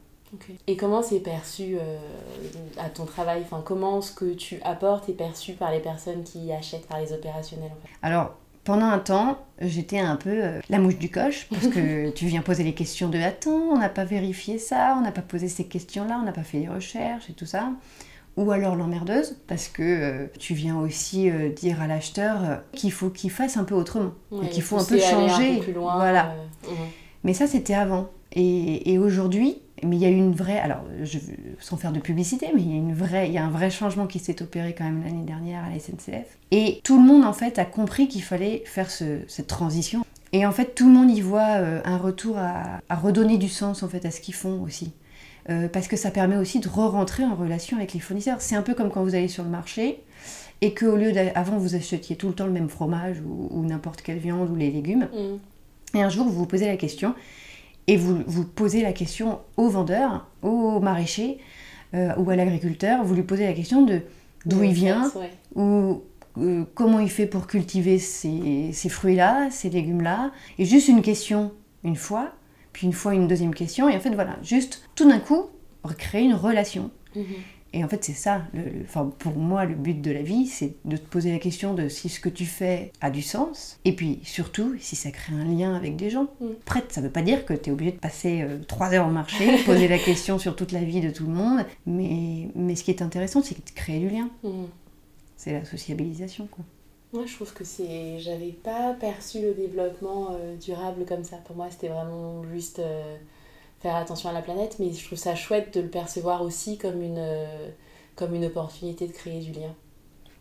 Et 0.68 0.76
comment 0.76 1.02
c'est 1.02 1.20
perçu 1.20 1.78
euh, 1.80 1.98
à 2.78 2.90
ton 2.90 3.06
travail? 3.06 3.42
Enfin, 3.46 3.62
Comment 3.66 4.02
ce 4.02 4.12
que 4.12 4.34
tu 4.34 4.60
apportes 4.64 5.08
est 5.10 5.14
perçu 5.14 5.54
par 5.54 5.72
les 5.72 5.80
personnes 5.80 6.24
qui 6.24 6.52
achètent, 6.52 6.88
par 6.88 7.00
les 7.00 7.14
opérationnels 7.14 7.72
Alors, 8.02 8.36
pendant 8.66 8.88
un 8.88 9.00
temps, 9.00 9.38
j'étais 9.62 10.00
un 10.00 10.18
peu 10.18 10.32
euh, 10.32 10.60
la 10.70 10.80
mouche 10.80 10.98
du 10.98 11.10
coche, 11.10 11.48
parce 11.50 11.68
que 11.68 12.10
tu 12.16 12.26
viens 12.26 12.42
poser 12.42 12.64
les 12.64 12.74
questions 12.74 13.08
de 13.08 13.18
attends, 13.20 13.52
on 13.52 13.78
n'a 13.78 13.90
pas 13.90 14.04
vérifié 14.04 14.58
ça, 14.58 14.96
on 14.98 15.02
n'a 15.02 15.12
pas 15.12 15.22
posé 15.22 15.48
ces 15.48 15.66
questions-là, 15.66 16.20
on 16.22 16.26
n'a 16.26 16.34
pas 16.34 16.44
fait 16.44 16.60
les 16.60 16.68
recherches 16.68 17.30
et 17.30 17.34
tout 17.34 17.46
ça. 17.46 17.70
Ou 18.36 18.52
alors 18.52 18.76
l'emmerdeuse, 18.76 19.38
parce 19.48 19.70
que 19.70 19.84
euh, 19.84 20.28
tu 20.40 20.56
viens 20.56 20.78
aussi 20.78 21.30
euh, 21.30 21.50
dire 21.50 21.82
à 21.82 21.88
l'acheteur 21.88 22.64
qu'il 22.74 22.92
faut 22.92 23.10
qu'il 23.10 23.32
fasse 23.32 23.56
un 23.56 23.64
peu 23.64 23.76
autrement, 23.76 24.12
qu'il 24.52 24.64
faut 24.64 24.78
un 24.78 24.84
peu 24.84 25.00
changer. 25.00 25.62
voilà. 25.74 26.36
Mais 27.24 27.34
ça, 27.34 27.48
c'était 27.48 27.76
avant. 27.76 28.10
Et, 28.34 28.92
et 28.92 29.00
aujourd'hui, 29.00 29.60
mais 29.84 29.98
il 29.98 30.02
y 30.02 30.06
a 30.06 30.10
eu 30.10 30.16
une 30.16 30.34
vraie, 30.34 30.60
alors 30.60 30.84
je, 31.04 31.20
sans 31.60 31.78
faire 31.78 31.92
de 31.92 32.00
publicité, 32.00 32.48
mais 32.56 32.62
il 32.62 32.70
y 32.70 32.74
a 32.74 32.78
une 32.78 32.94
vraie, 32.94 33.28
il 33.28 33.34
y 33.34 33.38
a 33.38 33.46
un 33.46 33.50
vrai 33.50 33.70
changement 33.70 34.08
qui 34.08 34.20
s'est 34.20 34.42
opéré 34.42 34.74
quand 34.78 34.86
même 34.86 35.04
l'année 35.04 35.26
dernière 35.26 35.64
à 35.66 35.70
la 35.70 35.80
SNCF. 35.80 36.38
Et 36.52 36.80
tout 36.84 36.98
le 36.98 37.06
monde 37.06 37.26
en 37.26 37.34
fait 37.34 37.60
a 37.60 37.66
compris 37.66 38.08
qu'il 38.08 38.24
fallait 38.24 38.64
faire 38.66 38.90
cette 38.90 39.48
transition. 39.48 40.06
Et 40.32 40.46
en 40.46 40.52
fait 40.52 40.76
tout 40.76 40.88
le 40.88 40.94
monde 40.94 41.12
y 41.12 41.22
voit 41.22 41.58
euh, 41.58 41.82
un 41.84 41.98
retour 41.98 42.38
à, 42.38 42.80
redonner 42.96 43.38
du 43.38 43.50
sens 43.50 43.84
en 43.84 43.90
fait 43.90 44.06
à 44.06 44.12
ce 44.12 44.22
qu'ils 44.22 44.34
font 44.34 44.64
aussi. 44.64 44.92
Euh, 45.50 45.68
parce 45.68 45.88
que 45.88 45.96
ça 45.96 46.10
permet 46.10 46.38
aussi 46.38 46.60
de 46.60 46.68
re-rentrer 46.68 47.24
en 47.24 47.36
relation 47.36 47.78
avec 47.78 47.94
les 47.94 48.00
fournisseurs. 48.00 48.42
C'est 48.42 48.56
un 48.56 48.64
peu 48.64 48.74
comme 48.74 48.90
quand 48.90 49.04
vous 49.04 49.14
allez 49.14 49.28
sur 49.28 49.44
le 49.44 49.50
marché 49.50 50.00
et 50.62 50.74
qu'au 50.74 50.96
lieu 50.96 51.12
d'avant 51.12 51.58
vous 51.58 51.76
achetiez 51.76 52.16
tout 52.16 52.30
le 52.30 52.34
temps 52.34 52.48
le 52.48 52.52
même 52.52 52.70
fromage 52.70 53.18
ou, 53.22 53.64
n'importe 53.64 54.02
quelle 54.02 54.18
viande 54.18 54.50
ou 54.50 54.56
les 54.56 54.72
légumes. 54.72 55.08
Mm. 55.14 55.98
Et 55.98 56.02
un 56.02 56.10
jour 56.10 56.26
vous 56.26 56.32
vous 56.32 56.46
posez 56.46 56.66
la 56.66 56.78
question 56.78 57.14
et 57.88 57.98
vous, 57.98 58.24
vous 58.26 58.46
posez 58.46 58.82
la 58.82 58.94
question 58.94 59.40
au 59.58 59.70
vendeur, 59.70 60.28
au 60.42 60.80
maraîcher 60.80 61.40
euh, 61.94 62.14
ou 62.18 62.30
à 62.30 62.36
l'agriculteur, 62.36 63.04
vous 63.04 63.14
lui 63.14 63.24
posez 63.24 63.46
la 63.46 63.54
question 63.54 63.84
de 63.84 64.02
d'où 64.46 64.64
il 64.64 64.74
vient 64.74 65.12
ou 65.56 66.04
euh, 66.38 66.66
comment 66.74 67.00
il 67.00 67.10
fait 67.10 67.26
pour 67.26 67.48
cultiver 67.48 67.98
ces, 67.98 68.72
ces 68.74 68.90
fruits-là, 68.90 69.50
ces 69.50 69.70
légumes-là. 69.70 70.32
Et 70.60 70.66
juste 70.66 70.88
une 70.88 71.02
question 71.02 71.52
une 71.84 71.96
fois, 71.96 72.32
puis 72.74 72.88
une 72.88 72.94
fois 72.94 73.14
une 73.14 73.28
deuxième 73.28 73.54
question, 73.54 73.88
et 73.88 73.96
en 73.96 74.00
fait 74.00 74.14
voilà, 74.14 74.38
juste 74.44 74.90
tout 74.96 75.08
d'un 75.08 75.20
coup, 75.20 75.46
recréer 75.84 76.24
une 76.24 76.34
relation. 76.34 76.92
Mhm. 77.16 77.24
Et 77.76 77.84
en 77.84 77.90
fait, 77.90 78.06
c'est 78.06 78.14
ça, 78.14 78.42
enfin, 78.86 79.12
pour 79.20 79.36
moi, 79.36 79.66
le 79.66 79.76
but 79.76 80.02
de 80.02 80.10
la 80.10 80.22
vie, 80.22 80.48
c'est 80.48 80.76
de 80.86 80.96
te 80.96 81.06
poser 81.06 81.34
la 81.34 81.40
question 81.40 81.74
de 81.74 81.90
si 81.90 82.08
ce 82.08 82.22
que 82.22 82.30
tu 82.30 82.46
fais 82.46 82.94
a 83.02 83.12
du 83.12 83.22
sens, 83.22 83.82
et 83.84 83.94
puis 83.94 84.22
surtout, 84.24 84.78
si 84.80 84.96
ça 84.96 85.12
crée 85.12 85.34
un 85.34 85.44
lien 85.44 85.76
avec 85.76 85.98
des 85.98 86.10
gens. 86.10 86.30
Mm. 86.40 86.52
Prête, 86.64 86.94
ça 86.94 87.02
veut 87.02 87.10
pas 87.10 87.22
dire 87.22 87.46
que 87.46 87.54
tu 87.54 87.70
es 87.70 87.74
obligé 87.74 87.92
de 87.92 88.00
passer 88.00 88.44
euh, 88.44 88.60
trois 88.66 88.94
heures 88.94 89.06
au 89.06 89.12
marché, 89.12 89.58
poser 89.66 89.90
la 89.90 90.00
question 90.00 90.40
sur 90.40 90.56
toute 90.56 90.72
la 90.72 90.86
vie 90.86 91.02
de 91.02 91.10
tout 91.10 91.26
le 91.26 91.34
monde, 91.34 91.66
mais, 91.86 92.48
mais 92.56 92.78
ce 92.78 92.86
qui 92.86 92.92
est 92.92 93.02
intéressant, 93.02 93.44
c'est 93.44 93.56
de 93.56 93.72
créer 93.76 94.00
du 94.00 94.08
lien. 94.08 94.30
Mm. 94.44 94.68
C'est 95.36 95.52
la 95.52 95.66
sociabilisation, 95.66 96.48
quoi. 96.50 96.64
Moi, 97.12 97.26
je 97.26 97.36
trouve 97.36 97.54
que 97.54 97.66
c'est. 97.66 98.20
J'avais 98.20 98.52
pas 98.52 98.94
perçu 98.94 99.42
le 99.42 99.54
développement 99.54 100.30
euh, 100.32 100.56
durable 100.56 101.06
comme 101.06 101.26
ça. 101.26 101.38
Pour 101.38 101.58
moi, 101.58 101.68
c'était 101.70 101.90
vraiment 101.90 102.46
juste. 102.54 102.80
Euh, 102.80 103.18
faire 103.86 103.98
attention 103.98 104.30
à 104.30 104.34
la 104.34 104.42
planète, 104.42 104.78
mais 104.80 104.92
je 104.92 105.06
trouve 105.06 105.20
ça 105.20 105.36
chouette 105.36 105.76
de 105.76 105.82
le 105.82 105.90
percevoir 105.90 106.42
aussi 106.42 106.80
comme 106.80 107.04
une, 107.04 107.20
euh, 107.20 107.70
comme 108.16 108.34
une 108.34 108.46
opportunité 108.46 109.06
de 109.06 109.12
créer 109.12 109.40
du 109.42 109.52
lien. 109.52 109.76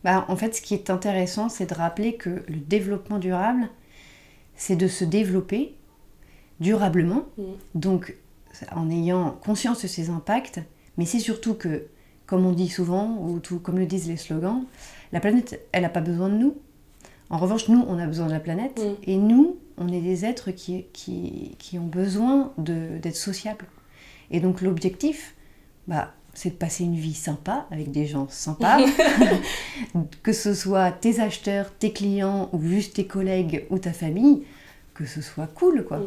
Bah, 0.03 0.25
en 0.29 0.37
fait, 0.37 0.55
ce 0.55 0.63
qui 0.63 0.73
est 0.73 0.89
intéressant, 0.89 1.51
c'est 1.51 1.67
de 1.67 1.75
rappeler 1.75 2.15
que 2.15 2.43
le 2.49 2.57
développement 2.57 3.19
durable, 3.19 3.69
c'est 4.57 4.77
de 4.77 4.89
se 4.89 5.05
développer 5.05 5.75
durablement, 6.59 7.25
mm. 7.37 7.43
donc 7.75 8.17
en 8.75 8.89
ayant 8.89 9.33
conscience 9.45 9.83
de 9.83 9.89
ses 9.89 10.09
impacts, 10.09 10.61
mais 10.97 11.05
c'est 11.05 11.19
surtout 11.19 11.53
que, 11.53 11.89
comme 12.25 12.47
on 12.47 12.53
dit 12.53 12.71
souvent, 12.71 13.19
ou 13.21 13.41
tout, 13.41 13.59
comme 13.59 13.79
le 13.79 13.85
disent 13.85 14.09
les 14.09 14.17
slogans, 14.17 14.65
la 15.13 15.21
planète, 15.21 15.69
elle 15.73 15.83
n'a 15.83 15.91
pas 15.91 16.01
besoin 16.01 16.31
de 16.31 16.37
nous. 16.37 16.57
En 17.29 17.37
revanche, 17.37 17.69
nous, 17.69 17.85
on 17.89 17.99
a 17.99 18.07
besoin 18.07 18.27
de 18.27 18.33
la 18.33 18.41
planète, 18.41 18.83
mm. 18.83 19.03
et 19.07 19.19
nous, 19.19 19.59
on 19.79 19.89
est 19.89 20.01
des 20.01 20.25
êtres 20.25 20.51
qui, 20.51 20.87
qui, 20.93 21.79
ont 21.79 21.87
besoin 21.87 22.53
d'être 22.59 23.17
sociables. 23.17 23.67
Et 24.31 24.41
donc 24.41 24.61
l'objectif, 24.61 25.35
bah, 25.89 26.13
c'est 26.33 26.51
de 26.51 26.55
passer 26.55 26.85
une 26.85 26.97
vie 26.97 27.15
sympa 27.15 27.67
avec 27.71 27.91
des 27.91 28.07
gens 28.07 28.29
sympas, 28.29 28.79
que 30.23 30.33
ce 30.33 30.55
soit 30.55 30.93
tes 30.93 31.21
acheteurs, 31.21 31.73
tes 31.73 31.93
clients 31.93 32.49
ou 32.53 32.63
juste 32.63 32.95
tes 32.95 33.07
collègues 33.07 33.67
ou 33.71 33.79
ta 33.79 33.93
famille, 33.93 34.43
que 34.95 35.07
ce 35.07 35.21
soit 35.21 35.47
cool 35.47 35.85
quoi. 35.85 35.99
Mm. 35.99 36.07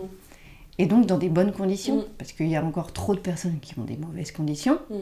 Et 0.79 0.85
donc 0.85 1.05
dans 1.05 1.17
des 1.17 1.29
bonnes 1.29 1.51
conditions, 1.51 1.99
mm. 1.99 2.05
parce 2.17 2.31
qu'il 2.31 2.47
y 2.47 2.55
a 2.55 2.63
encore 2.63 2.93
trop 2.93 3.15
de 3.15 3.19
personnes 3.19 3.59
qui 3.59 3.77
ont 3.79 3.83
des 3.83 3.97
mauvaises 3.97 4.31
conditions. 4.31 4.79
Mm. 4.89 4.95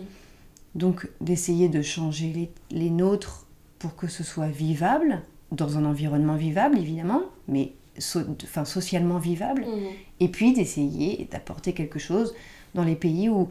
Donc 0.76 1.10
d'essayer 1.22 1.70
de 1.70 1.82
changer 1.82 2.32
les, 2.34 2.52
les 2.78 2.90
nôtres 2.90 3.46
pour 3.80 3.96
que 3.96 4.08
ce 4.08 4.24
soit 4.24 4.48
vivable, 4.48 5.22
dans 5.52 5.78
un 5.78 5.86
environnement 5.86 6.36
vivable 6.36 6.78
évidemment, 6.78 7.24
mais 7.48 7.74
enfin, 7.98 8.66
socialement 8.66 9.20
vivable, 9.20 9.62
Mhm. 9.66 9.90
et 10.20 10.30
puis 10.30 10.54
d'essayer 10.54 11.28
d'apporter 11.32 11.74
quelque 11.74 12.00
chose 12.00 12.34
dans 12.74 12.84
les 12.84 12.96
pays 12.96 13.30
où, 13.30 13.50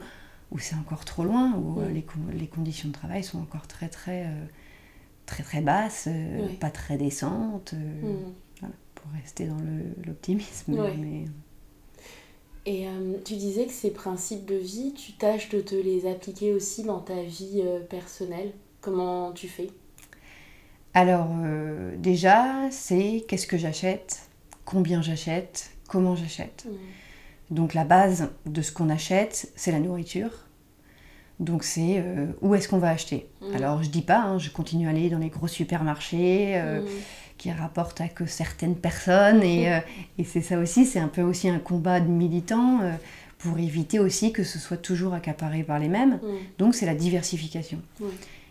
où 0.53 0.59
c'est 0.59 0.77
encore 0.77 1.05
trop 1.05 1.25
loin, 1.25 1.55
où 1.57 1.81
euh, 1.81 1.89
Mm. 1.91 1.95
les, 1.95 2.07
les 2.39 2.47
conditions 2.47 2.89
de 2.89 2.95
travail 2.95 3.25
sont 3.25 3.41
encore 3.41 3.67
très 3.67 3.89
très 3.89 4.25
euh, 4.27 4.45
très 5.27 5.43
très 5.43 5.61
basses, 5.63 6.09
euh, 6.09 6.49
pas 6.61 6.71
très 6.71 6.97
décentes, 6.99 7.73
euh, 7.75 8.03
voilà, 8.61 8.75
pour 8.95 9.11
rester 9.13 9.47
dans 9.47 9.57
l'optimisme. 10.07 10.75
Mais- 10.75 11.27
Et 12.67 12.87
euh, 12.89 13.19
tu 13.25 13.35
disais 13.37 13.67
que 13.67 13.73
ces 13.73 13.91
principes 13.91 14.47
de 14.47 14.55
vie, 14.55 14.95
tu 14.95 15.13
tâches 15.13 15.51
de 15.51 15.61
te 15.61 15.75
les 15.75 16.07
appliquer 16.07 16.55
aussi 16.55 16.83
dans 16.83 17.01
ta 17.01 17.23
vie 17.23 17.63
euh, 17.63 17.81
personnelle. 17.81 18.53
Comment 18.81 19.33
tu 19.33 19.49
fais? 19.49 19.69
Alors 20.95 21.29
euh, 21.45 21.97
déjà, 21.99 22.71
c'est 22.71 23.25
qu'est-ce 23.29 23.47
que 23.47 23.59
j'achète, 23.59 24.29
combien 24.65 25.03
j'achète, 25.03 25.71
comment 25.89 26.17
j'achète. 26.17 26.67
Donc 27.51 27.75
la 27.75 27.85
base 27.85 28.31
de 28.47 28.63
ce 28.63 28.73
qu'on 28.73 28.91
achète, 28.91 29.53
c'est 29.57 29.73
la 29.73 29.79
nourriture. 29.79 30.31
Donc 31.41 31.65
c'est 31.65 31.99
euh, 31.99 32.27
où 32.43 32.55
est-ce 32.55 32.69
qu'on 32.69 32.79
va 32.79 32.91
acheter? 32.91 33.29
Alors 33.55 33.83
je 33.83 33.91
dis 33.91 34.03
pas, 34.03 34.21
hein, 34.21 34.39
je 34.39 34.51
continue 34.51 34.87
à 34.87 34.91
aller 34.91 35.11
dans 35.11 35.19
les 35.19 35.31
gros 35.31 35.49
supermarchés 35.49 36.53
euh, 36.55 36.81
qui 37.39 37.51
rapportent 37.51 38.01
à 38.01 38.09
que 38.09 38.25
certaines 38.25 38.77
personnes 38.77 39.43
et, 39.43 39.73
euh, 39.73 39.81
et 40.17 40.25
c'est 40.25 40.41
ça 40.41 40.59
aussi, 40.59 40.87
c'est 40.87 41.01
un 41.01 41.09
peu 41.09 41.23
aussi 41.23 41.49
un 41.49 41.59
combat 41.59 41.99
de 42.01 42.09
militants 42.09 42.81
pour 43.39 43.59
éviter 43.59 43.99
aussi 43.99 44.33
que 44.33 44.45
ce 44.45 44.59
soit 44.61 44.77
toujours 44.77 45.13
accaparé 45.13 45.65
par 45.65 45.79
les 45.81 45.89
mêmes. 45.89 46.21
Donc 46.59 46.75
c'est 46.75 46.87
la 46.87 46.95
diversification. 46.95 47.81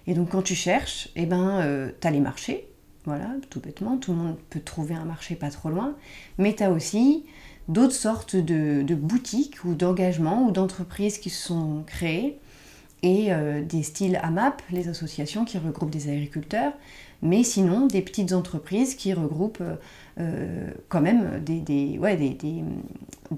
Et 0.06 0.14
donc 0.14 0.32
quand 0.32 0.42
tu 0.42 0.54
cherches, 0.54 1.08
eh 1.16 1.26
ben, 1.26 1.90
tu 2.02 2.08
as 2.08 2.12
les 2.12 2.20
marchés, 2.20 2.68
voilà, 3.06 3.30
tout 3.50 3.60
bêtement, 3.60 3.98
tout 3.98 4.12
le 4.14 4.18
monde 4.18 4.38
peut 4.50 4.62
trouver 4.62 4.96
un 4.96 5.06
marché 5.06 5.36
pas 5.36 5.50
trop 5.50 5.70
loin, 5.70 5.96
mais 6.38 6.56
tu 6.56 6.64
as 6.64 6.72
aussi 6.72 7.26
d'autres 7.68 7.94
sortes 7.96 8.36
de, 8.36 8.84
boutiques 8.96 9.64
ou 9.66 9.74
d'engagements 9.74 10.46
ou 10.48 10.52
d'entreprises 10.52 11.18
qui 11.18 11.30
se 11.30 11.48
sont 11.48 11.84
créées 11.86 12.38
et 13.02 13.34
euh, 13.34 13.62
des 13.62 13.84
styles 13.84 14.18
AMAP, 14.24 14.62
les 14.72 14.88
associations 14.88 15.44
qui 15.44 15.58
regroupent 15.58 15.90
des 15.90 16.10
agriculteurs, 16.10 16.72
mais 17.22 17.44
sinon 17.44 17.88
des 17.88 18.02
petites 18.02 18.32
entreprises 18.32 18.96
qui 18.96 19.14
regroupent 19.14 19.60
euh, 19.62 19.76
euh, 20.20 20.72
quand 20.88 21.02
même 21.02 21.42
des, 21.44 21.60
des, 21.60 21.98
ouais, 22.00 22.16
des, 22.16 22.30
des- 22.32 22.64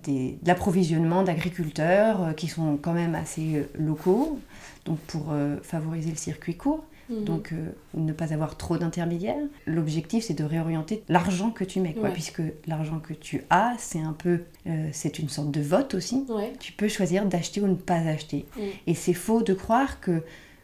de 0.03 0.37
l'approvisionnement 0.47 1.23
d'agriculteurs 1.23 2.35
qui 2.35 2.47
sont 2.47 2.77
quand 2.79 2.93
même 2.93 3.15
assez 3.15 3.65
locaux, 3.79 4.39
donc 4.85 4.99
pour 4.99 5.33
favoriser 5.63 6.09
le 6.09 6.17
circuit 6.17 6.57
court, 6.57 6.83
Mhm. 7.09 7.23
donc 7.23 7.51
euh, 7.53 7.69
ne 7.93 8.13
pas 8.13 8.33
avoir 8.33 8.57
trop 8.57 8.77
d'intermédiaires. 8.77 9.35
L'objectif 9.65 10.23
c'est 10.25 10.33
de 10.33 10.43
réorienter 10.43 11.03
l'argent 11.09 11.51
que 11.51 11.63
tu 11.63 11.79
mets, 11.79 11.93
quoi, 11.93 12.03
Ouais. 12.09 12.13
puisque 12.13 12.41
l'argent 12.67 12.99
que 12.99 13.13
tu 13.13 13.43
as, 13.49 13.75
c'est 13.77 13.99
un 13.99 14.13
peu, 14.13 14.41
euh, 14.67 14.89
c'est 14.91 15.19
une 15.19 15.29
sorte 15.29 15.51
de 15.51 15.61
vote 15.61 15.93
aussi. 15.93 16.25
Ouais. 16.29 16.53
Tu 16.59 16.71
peux 16.71 16.87
choisir 16.87 17.25
d'acheter 17.25 17.61
ou 17.61 17.67
ne 17.67 17.75
pas 17.75 17.99
acheter. 17.99 18.45
Mm. 18.57 18.61
Et 18.87 18.93
c'est 18.95 19.13
faux 19.13 19.41
de 19.43 19.53
croire 19.53 19.99
que 19.99 20.23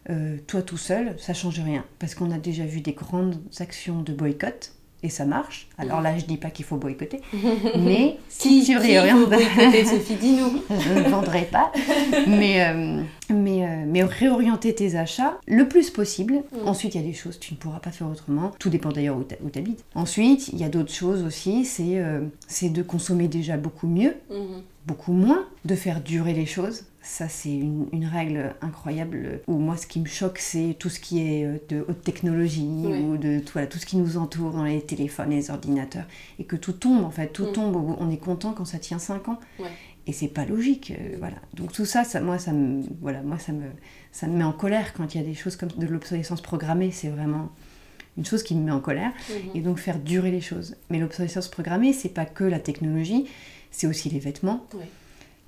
euh, 0.09 0.37
toi 0.47 0.61
tout 0.63 0.77
seul, 0.77 1.13
ça 1.19 1.33
change 1.33 1.59
rien. 1.59 1.85
Parce 1.99 2.15
qu'on 2.15 2.31
a 2.31 2.39
déjà 2.39 2.65
vu 2.65 2.81
des 2.81 2.93
grandes 2.93 3.35
actions 3.59 4.01
de 4.01 4.13
boycott, 4.13 4.73
et 5.03 5.09
ça 5.09 5.25
marche. 5.25 5.67
Alors 5.77 6.01
là, 6.01 6.17
je 6.17 6.25
dis 6.25 6.37
pas 6.37 6.49
qu'il 6.49 6.65
faut 6.65 6.77
boycotter, 6.77 7.21
mais 7.79 8.17
si 8.29 8.63
tu 8.63 8.77
réorientes... 8.77 9.31
Sophie, 9.85 10.15
dis-nous. 10.15 10.61
je 10.79 10.93
ne 10.93 11.09
vendrai 11.09 11.43
pas, 11.51 11.71
mais, 12.27 12.63
euh, 12.65 13.01
mais, 13.29 13.63
euh, 13.65 13.83
mais 13.87 14.03
réorienter 14.03 14.75
tes 14.75 14.95
achats 14.95 15.37
le 15.47 15.67
plus 15.67 15.89
possible. 15.89 16.35
Mm. 16.51 16.67
Ensuite, 16.67 16.95
il 16.95 17.01
y 17.01 17.03
a 17.03 17.07
des 17.07 17.13
choses 17.13 17.37
que 17.37 17.45
tu 17.45 17.53
ne 17.53 17.59
pourras 17.59 17.79
pas 17.79 17.91
faire 17.91 18.07
autrement. 18.09 18.51
Tout 18.59 18.69
dépend 18.69 18.89
d'ailleurs 18.91 19.17
où 19.17 19.23
tu 19.23 19.59
habites. 19.59 19.83
Ensuite, 19.95 20.49
il 20.49 20.59
y 20.59 20.63
a 20.63 20.69
d'autres 20.69 20.93
choses 20.93 21.23
aussi, 21.23 21.65
c'est 21.65 21.99
euh, 21.99 22.21
c'est 22.47 22.69
de 22.69 22.83
consommer 22.83 23.27
déjà 23.27 23.57
beaucoup 23.57 23.87
mieux, 23.87 24.15
Mhm. 24.29 24.61
beaucoup 24.87 25.13
moins, 25.13 25.45
de 25.65 25.75
faire 25.75 26.01
durer 26.01 26.33
les 26.33 26.45
choses. 26.45 26.83
Ça, 27.03 27.27
c'est 27.27 27.51
une, 27.55 27.87
une 27.93 28.05
règle 28.05 28.53
incroyable. 28.61 29.41
Où 29.47 29.57
moi, 29.57 29.75
ce 29.75 29.87
qui 29.87 29.99
me 29.99 30.05
choque, 30.05 30.37
c'est 30.37 30.75
tout 30.77 30.89
ce 30.89 30.99
qui 30.99 31.19
est 31.19 31.45
euh, 31.45 31.57
de 31.69 31.83
haute 31.87 32.03
technologie 32.03 32.61
ou 32.85 33.17
de 33.17 33.39
tout, 33.39 33.53
voilà, 33.53 33.67
tout 33.67 33.79
ce 33.79 33.87
qui 33.87 33.97
nous 33.97 34.17
entoure 34.17 34.51
dans 34.51 34.63
les 34.63 34.81
téléphones, 34.81 35.31
les 35.31 35.49
ordinateurs. 35.49 36.05
Et 36.37 36.43
que 36.43 36.55
tout 36.55 36.73
tombe, 36.73 37.03
en 37.03 37.09
fait. 37.09 37.33
Tout 37.33 37.47
Mm. 37.47 37.53
tombe. 37.53 37.95
On 37.99 38.09
est 38.11 38.17
content 38.17 38.53
quand 38.53 38.65
ça 38.65 38.77
tient 38.77 38.99
5 38.99 39.29
ans. 39.29 39.39
Ouais. 39.59 39.65
Et 40.05 40.13
c'est 40.13 40.27
pas 40.27 40.45
logique. 40.45 40.91
euh, 40.91 41.15
voilà. 41.17 41.37
Donc 41.55 41.71
tout 41.71 41.85
ça, 41.85 42.03
ça, 42.03 42.21
moi, 42.21 42.37
ça 42.37 42.51
me, 42.53 42.83
voilà, 43.01 43.23
moi, 43.23 43.39
ça 43.39 43.51
me, 43.51 43.65
ça 44.11 44.27
me 44.27 44.37
met 44.37 44.43
en 44.43 44.53
colère 44.53 44.93
quand 44.93 45.15
il 45.15 45.21
y 45.21 45.23
a 45.23 45.25
des 45.27 45.33
choses 45.35 45.55
comme 45.55 45.69
de 45.69 45.87
l'obsolescence 45.87 46.41
programmée. 46.41 46.91
C'est 46.91 47.09
vraiment 47.09 47.49
une 48.17 48.25
chose 48.25 48.43
qui 48.43 48.53
me 48.53 48.63
met 48.63 48.71
en 48.71 48.79
colère 48.79 49.11
Mhm. 49.29 49.51
et 49.55 49.61
donc 49.61 49.79
faire 49.79 49.97
durer 49.97 50.29
les 50.29 50.41
choses. 50.41 50.75
Mais 50.91 50.99
l'obsolescence 50.99 51.47
programmée, 51.47 51.93
c'est 51.93 52.09
pas 52.09 52.25
que 52.25 52.43
la 52.43 52.59
technologie, 52.59 53.25
c'est 53.71 53.87
aussi 53.87 54.09
les 54.09 54.19
vêtements. 54.19 54.65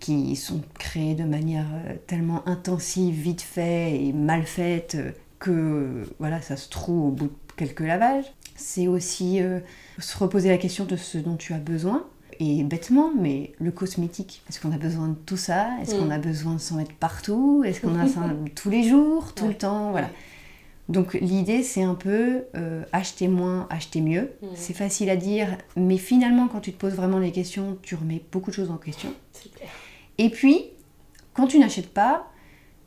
Qui 0.03 0.35
sont 0.35 0.61
créés 0.77 1.15
de 1.15 1.23
manière 1.23 1.65
euh, 1.87 1.93
tellement 2.07 2.45
intensive, 2.47 3.15
vite 3.15 3.41
fait 3.41 4.03
et 4.03 4.11
mal 4.11 4.43
faite 4.43 4.95
euh, 4.95 5.11
que 5.39 5.51
euh, 5.51 6.03
voilà, 6.19 6.41
ça 6.41 6.57
se 6.57 6.69
trouve 6.69 7.05
au 7.07 7.11
bout 7.11 7.27
de 7.27 7.31
quelques 7.55 7.79
lavages. 7.79 8.25
C'est 8.55 8.87
aussi 8.87 9.41
euh, 9.41 9.59
se 9.99 10.17
reposer 10.17 10.49
la 10.49 10.57
question 10.57 10.83
de 10.85 10.97
ce 10.97 11.17
dont 11.17 11.37
tu 11.37 11.53
as 11.53 11.57
besoin. 11.57 12.05
Et 12.41 12.63
bêtement, 12.63 13.11
mais 13.17 13.53
le 13.59 13.71
cosmétique, 13.71 14.41
est-ce 14.49 14.59
qu'on 14.59 14.71
a 14.73 14.77
besoin 14.77 15.07
de 15.07 15.13
tout 15.25 15.37
ça? 15.37 15.69
Est-ce 15.81 15.95
Mm. 15.95 15.99
qu'on 15.99 16.09
a 16.11 16.17
besoin 16.17 16.53
de 16.55 16.59
s'en 16.59 16.75
mettre 16.75 16.93
partout? 16.95 17.63
Est-ce 17.65 17.79
qu'on 17.79 17.97
a 17.97 18.07
ça 18.07 18.21
tous 18.55 18.69
les 18.69 18.83
jours, 18.89 19.33
tout 19.33 19.43
Ouais. 19.43 19.49
le 19.51 19.55
temps? 19.57 19.91
Voilà. 19.91 20.07
Ouais. 20.07 20.13
Donc 20.89 21.13
l'idée 21.13 21.63
c'est 21.63 21.83
un 21.83 21.95
peu 21.95 22.43
euh, 22.55 22.83
acheter 22.91 23.29
moins, 23.29 23.67
acheter 23.69 24.01
mieux. 24.01 24.31
Mhm. 24.41 24.49
C'est 24.55 24.73
facile 24.73 25.09
à 25.09 25.15
dire, 25.15 25.47
mais 25.77 25.97
finalement 25.97 26.49
quand 26.49 26.59
tu 26.59 26.73
te 26.73 26.77
poses 26.77 26.93
vraiment 26.95 27.19
les 27.19 27.31
questions, 27.31 27.77
tu 27.83 27.95
remets 27.95 28.21
beaucoup 28.33 28.49
de 28.51 28.55
choses 28.55 28.69
en 28.69 28.75
question. 28.77 29.13
C'est 29.31 29.49
clair. 29.53 29.69
Et 30.17 30.29
puis, 30.29 30.65
quand 31.33 31.47
tu 31.47 31.59
n'achètes 31.59 31.89
pas, 31.89 32.27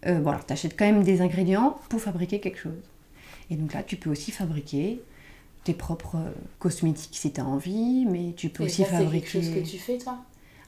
euh, 0.06 0.20
bon 0.20 0.34
tu 0.46 0.52
achètes 0.52 0.78
quand 0.78 0.86
même 0.86 1.02
des 1.02 1.20
ingrédients 1.20 1.76
pour 1.88 2.00
fabriquer 2.00 2.40
quelque 2.40 2.58
chose. 2.58 2.82
Et 3.50 3.56
donc 3.56 3.74
là 3.74 3.82
tu 3.82 3.96
peux 3.96 4.10
aussi 4.10 4.30
fabriquer 4.30 5.00
tes 5.64 5.74
propres 5.74 6.16
euh, 6.16 6.30
cosmétiques 6.58 7.16
si 7.16 7.32
tu 7.32 7.40
as 7.40 7.44
envie, 7.44 8.06
mais 8.06 8.32
tu 8.36 8.48
peux 8.48 8.64
aussi 8.64 8.82
ça, 8.82 8.90
c'est 8.90 8.90
quelque 8.90 9.04
fabriquer... 9.04 9.42
chose 9.42 9.50
que 9.50 9.68
tu 9.68 9.78
fais, 9.78 9.98
toi? 9.98 10.18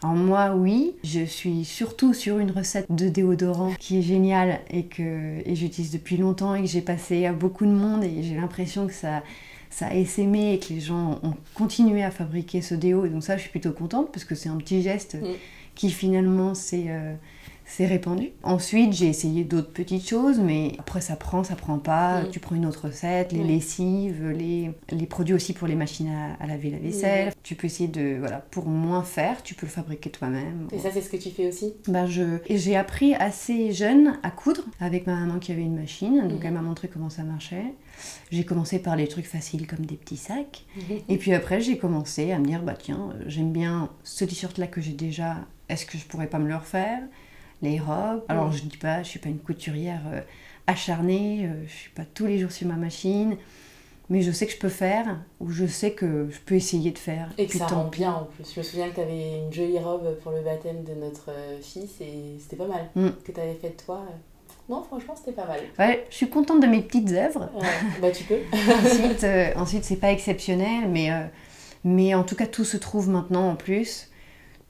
Alors 0.02 0.14
moi, 0.14 0.54
oui, 0.54 0.94
je 1.02 1.24
suis 1.24 1.64
surtout 1.64 2.14
sur 2.14 2.38
une 2.38 2.52
recette 2.52 2.86
de 2.88 3.08
déodorant 3.08 3.74
qui 3.80 3.98
est 3.98 4.02
géniale 4.02 4.60
et 4.70 4.84
que 4.84 5.40
et 5.44 5.56
j'utilise 5.56 5.90
depuis 5.90 6.16
longtemps 6.16 6.54
et 6.54 6.60
que 6.60 6.68
j'ai 6.68 6.82
passé 6.82 7.26
à 7.26 7.32
beaucoup 7.32 7.66
de 7.66 7.72
monde 7.72 8.04
et 8.04 8.22
j'ai 8.22 8.36
l'impression 8.36 8.86
que 8.86 8.92
ça, 8.92 9.24
ça 9.70 9.88
a 9.88 9.94
essaimé 9.94 10.54
et 10.54 10.58
que 10.60 10.72
les 10.72 10.80
gens 10.80 11.18
ont 11.24 11.34
continué 11.54 12.04
à 12.04 12.12
fabriquer 12.12 12.62
ce 12.62 12.76
déo. 12.76 13.06
Et 13.06 13.08
donc 13.08 13.24
ça, 13.24 13.36
je 13.36 13.42
suis 13.42 13.50
plutôt 13.50 13.72
contente 13.72 14.12
parce 14.12 14.24
que 14.24 14.36
c'est 14.36 14.48
un 14.48 14.56
petit 14.56 14.82
geste 14.82 15.16
Mm. 15.16 15.34
Qui 15.78 15.90
finalement 15.90 16.54
s'est 16.54 16.86
euh, 16.88 17.14
répandu. 17.78 18.30
Ensuite, 18.42 18.92
j'ai 18.94 19.06
essayé 19.06 19.44
d'autres 19.44 19.70
petites 19.70 20.08
choses, 20.08 20.40
mais 20.40 20.72
après 20.78 21.00
ça 21.00 21.14
prend, 21.14 21.44
ça 21.44 21.54
prend 21.54 21.78
pas. 21.78 22.24
Tu 22.32 22.40
prends 22.40 22.56
une 22.56 22.66
autre 22.66 22.86
recette, 22.86 23.30
les 23.30 23.44
lessives, 23.44 24.26
les, 24.30 24.72
les 24.90 25.06
produits 25.06 25.34
aussi 25.34 25.52
pour 25.52 25.68
les 25.68 25.76
machines 25.76 26.08
à, 26.08 26.42
à 26.42 26.46
laver 26.48 26.70
la 26.70 26.78
vaisselle. 26.78 27.32
Tu 27.44 27.54
peux 27.54 27.66
essayer 27.66 27.88
de, 27.88 28.16
voilà, 28.18 28.38
pour 28.50 28.66
moins 28.66 29.04
faire, 29.04 29.42
tu 29.44 29.54
peux 29.54 29.66
le 29.66 29.70
fabriquer 29.70 30.10
toi-même. 30.10 30.66
Et 30.72 30.80
ça, 30.80 30.90
c'est 30.90 31.00
ce 31.02 31.10
que 31.10 31.16
tu 31.16 31.30
fais 31.30 31.46
aussi? 31.46 31.74
Ben 31.86 32.06
je, 32.06 32.38
j'ai 32.50 32.74
appris 32.74 33.14
assez 33.14 33.70
jeune 33.70 34.18
à 34.24 34.32
coudre 34.32 34.64
avec 34.80 35.06
ma 35.06 35.14
maman 35.14 35.38
qui 35.38 35.52
avait 35.52 35.62
une 35.62 35.78
machine, 35.78 36.26
donc 36.26 36.40
elle 36.44 36.54
m'a 36.54 36.62
montré 36.62 36.88
comment 36.88 37.10
ça 37.10 37.22
marchait. 37.22 37.74
J'ai 38.32 38.44
commencé 38.44 38.80
par 38.80 38.96
les 38.96 39.08
trucs 39.08 39.26
faciles 39.26 39.66
comme 39.68 39.84
des 39.86 39.96
petits 39.96 40.16
sacs. 40.16 40.64
Et 41.08 41.18
puis 41.18 41.34
après, 41.34 41.60
j'ai 41.60 41.78
commencé 41.78 42.32
à 42.32 42.38
me 42.38 42.46
dire, 42.46 42.62
bah 42.62 42.74
tiens, 42.78 43.10
euh, 43.12 43.24
j'aime 43.26 43.52
bien 43.52 43.90
ce 44.04 44.24
t-shirt-là 44.24 44.68
que 44.68 44.80
j'ai 44.80 44.92
déjà, 44.92 45.36
est-ce 45.68 45.86
que 45.86 45.98
je 45.98 46.04
pourrais 46.04 46.26
pas 46.26 46.38
me 46.38 46.48
le 46.48 46.56
refaire? 46.56 47.00
Les 47.62 47.78
robes? 47.80 48.22
Alors 48.28 48.52
je 48.52 48.62
dis 48.62 48.76
pas, 48.76 49.02
je 49.02 49.08
suis 49.08 49.18
pas 49.18 49.28
une 49.28 49.38
couturière 49.38 50.02
euh, 50.12 50.20
acharnée, 50.66 51.46
euh, 51.46 51.66
je 51.66 51.72
suis 51.72 51.90
pas 51.90 52.04
tous 52.04 52.26
les 52.26 52.38
jours 52.38 52.52
sur 52.52 52.68
ma 52.68 52.76
machine, 52.76 53.36
mais 54.10 54.22
je 54.22 54.30
sais 54.30 54.46
que 54.46 54.52
je 54.52 54.58
peux 54.58 54.68
faire, 54.68 55.18
ou 55.40 55.50
je 55.50 55.66
sais 55.66 55.92
que 55.92 56.28
je 56.30 56.38
peux 56.38 56.54
essayer 56.54 56.92
de 56.92 56.98
faire. 56.98 57.30
Et 57.36 57.46
que 57.46 57.58
ça 57.58 57.66
rend 57.66 57.88
bien 57.88 58.12
en 58.12 58.24
plus. 58.24 58.52
Je 58.54 58.60
me 58.60 58.64
souviens 58.64 58.88
que 58.88 58.94
tu 58.94 59.00
avais 59.00 59.38
une 59.38 59.52
jolie 59.52 59.78
robe 59.78 60.16
pour 60.22 60.32
le 60.32 60.40
baptême 60.40 60.84
de 60.84 60.94
notre 60.94 61.30
euh, 61.30 61.58
fils 61.60 62.00
et 62.00 62.38
c'était 62.40 62.56
pas 62.56 62.68
mal. 62.68 62.88
Mm. 62.94 63.08
Que 63.24 63.32
tu 63.32 63.40
avais 63.40 63.54
fait 63.54 63.70
toi. 63.70 64.02
euh. 64.08 64.14
Non, 64.68 64.82
franchement, 64.82 65.14
c'était 65.16 65.32
pas 65.32 65.46
mal. 65.46 65.60
Ouais, 65.78 66.06
je 66.10 66.16
suis 66.16 66.28
contente 66.28 66.60
de 66.60 66.66
mes 66.66 66.82
petites 66.82 67.10
œuvres. 67.12 67.50
Ouais, 67.54 67.66
bah, 68.00 68.10
tu 68.10 68.24
peux. 68.24 68.38
ensuite, 68.52 69.24
euh, 69.24 69.50
ensuite 69.56 69.84
c'est 69.84 69.96
pas 69.96 70.12
exceptionnel, 70.12 70.88
mais, 70.88 71.10
euh, 71.10 71.24
mais 71.84 72.14
en 72.14 72.22
tout 72.22 72.36
cas, 72.36 72.46
tout 72.46 72.64
se 72.64 72.76
trouve 72.76 73.08
maintenant 73.08 73.50
en 73.50 73.56
plus. 73.56 74.10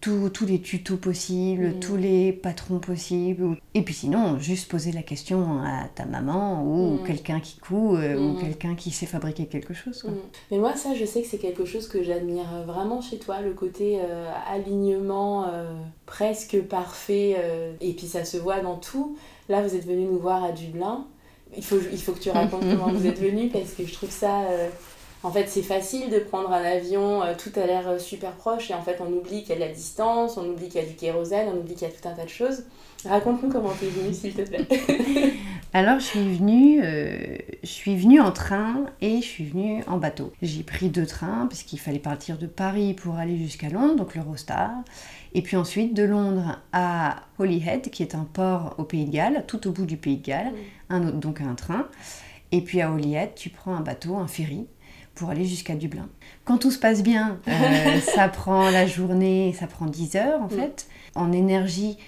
Tous 0.00 0.46
les 0.46 0.60
tutos 0.60 0.96
possibles, 0.96 1.68
Mm. 1.76 1.80
tous 1.80 1.96
les 1.96 2.32
patrons 2.32 2.78
possibles. 2.78 3.56
Et 3.74 3.82
puis 3.82 3.92
sinon, 3.94 4.38
juste 4.38 4.70
poser 4.70 4.92
la 4.92 5.02
question 5.02 5.60
à 5.62 5.88
ta 5.94 6.04
maman 6.06 6.62
ou 6.64 6.94
Mm. 7.02 7.06
quelqu'un 7.06 7.40
qui 7.40 7.58
coud 7.58 7.98
euh, 7.98 8.16
ou 8.18 8.34
Mm. 8.34 8.40
quelqu'un 8.40 8.74
qui 8.74 8.90
sait 8.90 9.06
fabriquer 9.06 9.46
quelque 9.46 9.74
chose. 9.74 10.02
quoi. 10.02 10.12
Mais 10.50 10.58
moi, 10.58 10.74
ça, 10.76 10.94
je 10.94 11.04
sais 11.04 11.22
que 11.22 11.28
c'est 11.28 11.38
quelque 11.38 11.64
chose 11.64 11.88
que 11.88 12.02
j'admire 12.02 12.46
vraiment 12.66 13.00
chez 13.00 13.18
toi, 13.18 13.40
le 13.40 13.52
côté 13.52 13.98
euh, 14.00 14.30
alignement 14.48 15.46
euh, 15.48 15.74
presque 16.06 16.60
parfait. 16.62 17.36
et 17.80 17.92
puis 17.92 18.06
ça 18.06 18.24
se 18.24 18.36
voit 18.36 18.60
dans 18.60 18.76
tout. 18.76 19.16
Là, 19.48 19.62
vous 19.62 19.74
êtes 19.74 19.86
venu 19.86 20.04
nous 20.04 20.18
voir 20.18 20.44
à 20.44 20.52
Dublin. 20.52 21.06
Il 21.56 21.64
faut, 21.64 21.78
il 21.92 21.98
faut 22.00 22.12
que 22.12 22.20
tu 22.20 22.30
racontes 22.30 22.60
comment 22.70 22.92
vous 22.92 23.06
êtes 23.06 23.18
venu 23.20 23.48
parce 23.48 23.72
que 23.72 23.84
je 23.84 23.92
trouve 23.94 24.10
ça. 24.10 24.42
En 25.22 25.30
fait, 25.32 25.46
c'est 25.48 25.62
facile 25.62 26.10
de 26.10 26.18
prendre 26.18 26.52
un 26.52 26.62
avion, 26.62 27.22
euh, 27.22 27.34
tout 27.36 27.50
a 27.58 27.66
l'air 27.66 27.88
euh, 27.88 27.98
super 27.98 28.32
proche 28.32 28.70
et 28.70 28.74
en 28.74 28.82
fait, 28.82 28.98
on 29.00 29.12
oublie 29.12 29.42
qu'il 29.42 29.50
y 29.50 29.52
a 29.52 29.56
de 29.56 29.60
la 29.60 29.72
distance, 29.72 30.36
on 30.36 30.48
oublie 30.48 30.68
qu'il 30.68 30.80
y 30.80 30.84
a 30.84 30.86
du 30.86 30.94
kérosène, 30.94 31.48
on 31.52 31.58
oublie 31.58 31.74
qu'il 31.74 31.88
y 31.88 31.90
a 31.90 31.94
tout 31.94 32.08
un 32.08 32.12
tas 32.12 32.24
de 32.24 32.28
choses. 32.28 32.64
Raconte-nous 33.04 33.50
comment 33.50 33.72
t'es 33.78 33.86
venu, 33.86 34.14
s'il 34.14 34.34
te 34.34 34.42
plaît. 34.42 34.66
Alors 35.72 35.98
je 35.98 36.04
suis 36.04 36.36
venue, 36.36 36.80
euh, 36.82 37.36
je 37.62 37.68
suis 37.68 37.96
venue 37.96 38.20
en 38.20 38.32
train 38.32 38.86
et 39.00 39.20
je 39.20 39.26
suis 39.26 39.44
venue 39.44 39.82
en 39.86 39.98
bateau. 39.98 40.32
J'ai 40.40 40.62
pris 40.62 40.88
deux 40.88 41.04
trains 41.04 41.46
parce 41.46 41.62
qu'il 41.62 41.78
fallait 41.78 41.98
partir 41.98 42.38
de 42.38 42.46
Paris 42.46 42.94
pour 42.94 43.16
aller 43.16 43.36
jusqu'à 43.36 43.68
Londres, 43.68 43.96
donc 43.96 44.14
l'Eurostar, 44.14 44.70
et 45.34 45.42
puis 45.42 45.56
ensuite 45.56 45.94
de 45.94 46.04
Londres 46.04 46.58
à 46.72 47.24
Holyhead, 47.38 47.90
qui 47.90 48.02
est 48.02 48.14
un 48.14 48.24
port 48.24 48.76
au 48.78 48.84
Pays 48.84 49.04
de 49.04 49.10
Galles, 49.10 49.44
tout 49.46 49.66
au 49.68 49.72
bout 49.72 49.84
du 49.84 49.96
Pays 49.96 50.16
de 50.16 50.24
Galles, 50.24 50.52
un 50.88 51.06
autre, 51.06 51.18
donc 51.18 51.40
un 51.40 51.54
train. 51.54 51.86
Et 52.50 52.62
puis 52.62 52.80
à 52.80 52.90
Holyhead, 52.90 53.34
tu 53.34 53.50
prends 53.50 53.74
un 53.74 53.82
bateau, 53.82 54.16
un 54.16 54.26
ferry, 54.26 54.66
pour 55.18 55.30
aller 55.30 55.44
jusqu'à 55.44 55.74
Dublin. 55.74 56.08
Quand 56.44 56.58
tout 56.58 56.70
se 56.70 56.78
passe 56.78 57.02
bien, 57.02 57.38
euh, 57.48 58.00
ça 58.00 58.28
prend 58.28 58.70
la 58.70 58.86
journée, 58.86 59.52
ça 59.58 59.66
prend 59.66 59.86
10 59.86 60.16
heures 60.16 60.40
en 60.42 60.46
Mm. 60.46 60.50
fait. 60.50 60.86
En 61.14 61.32
énergie, 61.32 61.98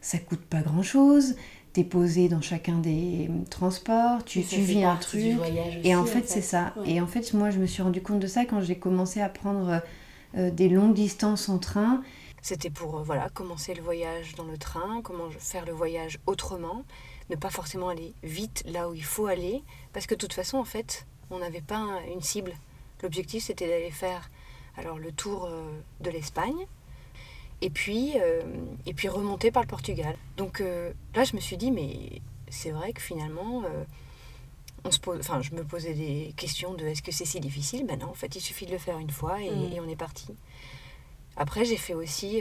ça 0.00 0.18
coûte 0.18 0.40
pas 0.44 0.60
grand-chose. 0.60 1.36
T'es 1.72 1.84
posé 1.84 2.28
dans 2.28 2.40
chacun 2.40 2.78
des 2.78 3.28
euh, 3.30 3.44
transports, 3.50 4.24
tu, 4.24 4.42
tu 4.42 4.60
vis 4.60 4.82
un 4.84 4.94
du 4.94 5.00
truc. 5.00 5.36
Et 5.84 5.94
en 5.94 6.04
fait, 6.06 6.28
c'est 6.28 6.40
ça. 6.40 6.72
Ouais. 6.78 6.92
Et 6.92 7.00
en 7.00 7.06
fait, 7.06 7.32
moi, 7.34 7.50
je 7.50 7.58
me 7.58 7.66
suis 7.66 7.82
rendu 7.82 8.02
compte 8.02 8.18
de 8.20 8.26
ça 8.26 8.44
quand 8.46 8.60
j'ai 8.62 8.76
commencé 8.78 9.20
à 9.20 9.28
prendre 9.28 9.82
euh, 10.36 10.50
des 10.50 10.68
longues 10.70 10.94
distances 10.94 11.48
en 11.50 11.58
train. 11.58 12.02
C'était 12.42 12.70
pour 12.70 12.98
euh, 12.98 13.02
voilà 13.04 13.28
commencer 13.28 13.74
le 13.74 13.82
voyage 13.82 14.34
dans 14.36 14.44
le 14.44 14.56
train, 14.56 15.00
comment 15.02 15.28
faire 15.38 15.66
le 15.66 15.72
voyage 15.72 16.18
autrement, 16.26 16.84
ne 17.28 17.36
pas 17.36 17.50
forcément 17.50 17.88
aller 17.88 18.14
vite 18.22 18.62
là 18.66 18.88
où 18.88 18.94
il 18.94 19.04
faut 19.04 19.26
aller, 19.26 19.62
parce 19.92 20.06
que 20.06 20.14
de 20.14 20.18
toute 20.20 20.32
façon, 20.32 20.56
en 20.58 20.64
fait, 20.64 21.06
on 21.30 21.38
n'avait 21.38 21.60
pas 21.60 21.76
un- 21.76 22.04
une 22.06 22.20
cible. 22.22 22.52
L'objectif, 23.02 23.44
c'était 23.44 23.68
d'aller 23.68 23.90
faire 23.90 24.30
alors 24.76 24.98
le 24.98 25.12
tour 25.12 25.46
euh, 25.46 25.70
de 26.00 26.10
l'Espagne, 26.10 26.66
et 27.62 27.70
puis 27.70 28.12
euh, 28.16 28.42
et 28.86 28.92
puis 28.94 29.08
remonter 29.08 29.50
par 29.50 29.62
le 29.62 29.68
Portugal. 29.68 30.16
Donc 30.36 30.60
euh, 30.60 30.92
là, 31.14 31.24
je 31.24 31.34
me 31.36 31.40
suis 31.40 31.56
dit, 31.56 31.70
mais 31.70 32.20
c'est 32.48 32.70
vrai 32.70 32.92
que 32.92 33.00
finalement. 33.02 33.62
euh, 33.64 33.84
on 34.84 34.92
se 34.92 35.00
pose, 35.00 35.18
enfin, 35.18 35.42
je 35.42 35.50
me 35.52 35.64
posais 35.64 35.94
des 35.94 36.32
questions 36.36 36.74
de 36.74 36.84
est-ce 36.86 37.02
que 37.02 37.10
c'est 37.10 37.24
si 37.24 37.40
difficile? 37.40 37.84
Ben 37.86 37.98
non, 37.98 38.06
en 38.10 38.14
fait, 38.14 38.36
il 38.36 38.40
suffit 38.40 38.66
de 38.66 38.70
le 38.70 38.78
faire 38.78 38.98
une 38.98 39.10
fois 39.10 39.42
et, 39.42 39.50
Mm. 39.50 39.72
et 39.72 39.80
on 39.80 39.88
est 39.88 39.96
parti. 39.96 40.28
Après, 41.36 41.64
j'ai 41.64 41.76
fait 41.76 41.94
aussi 41.94 42.40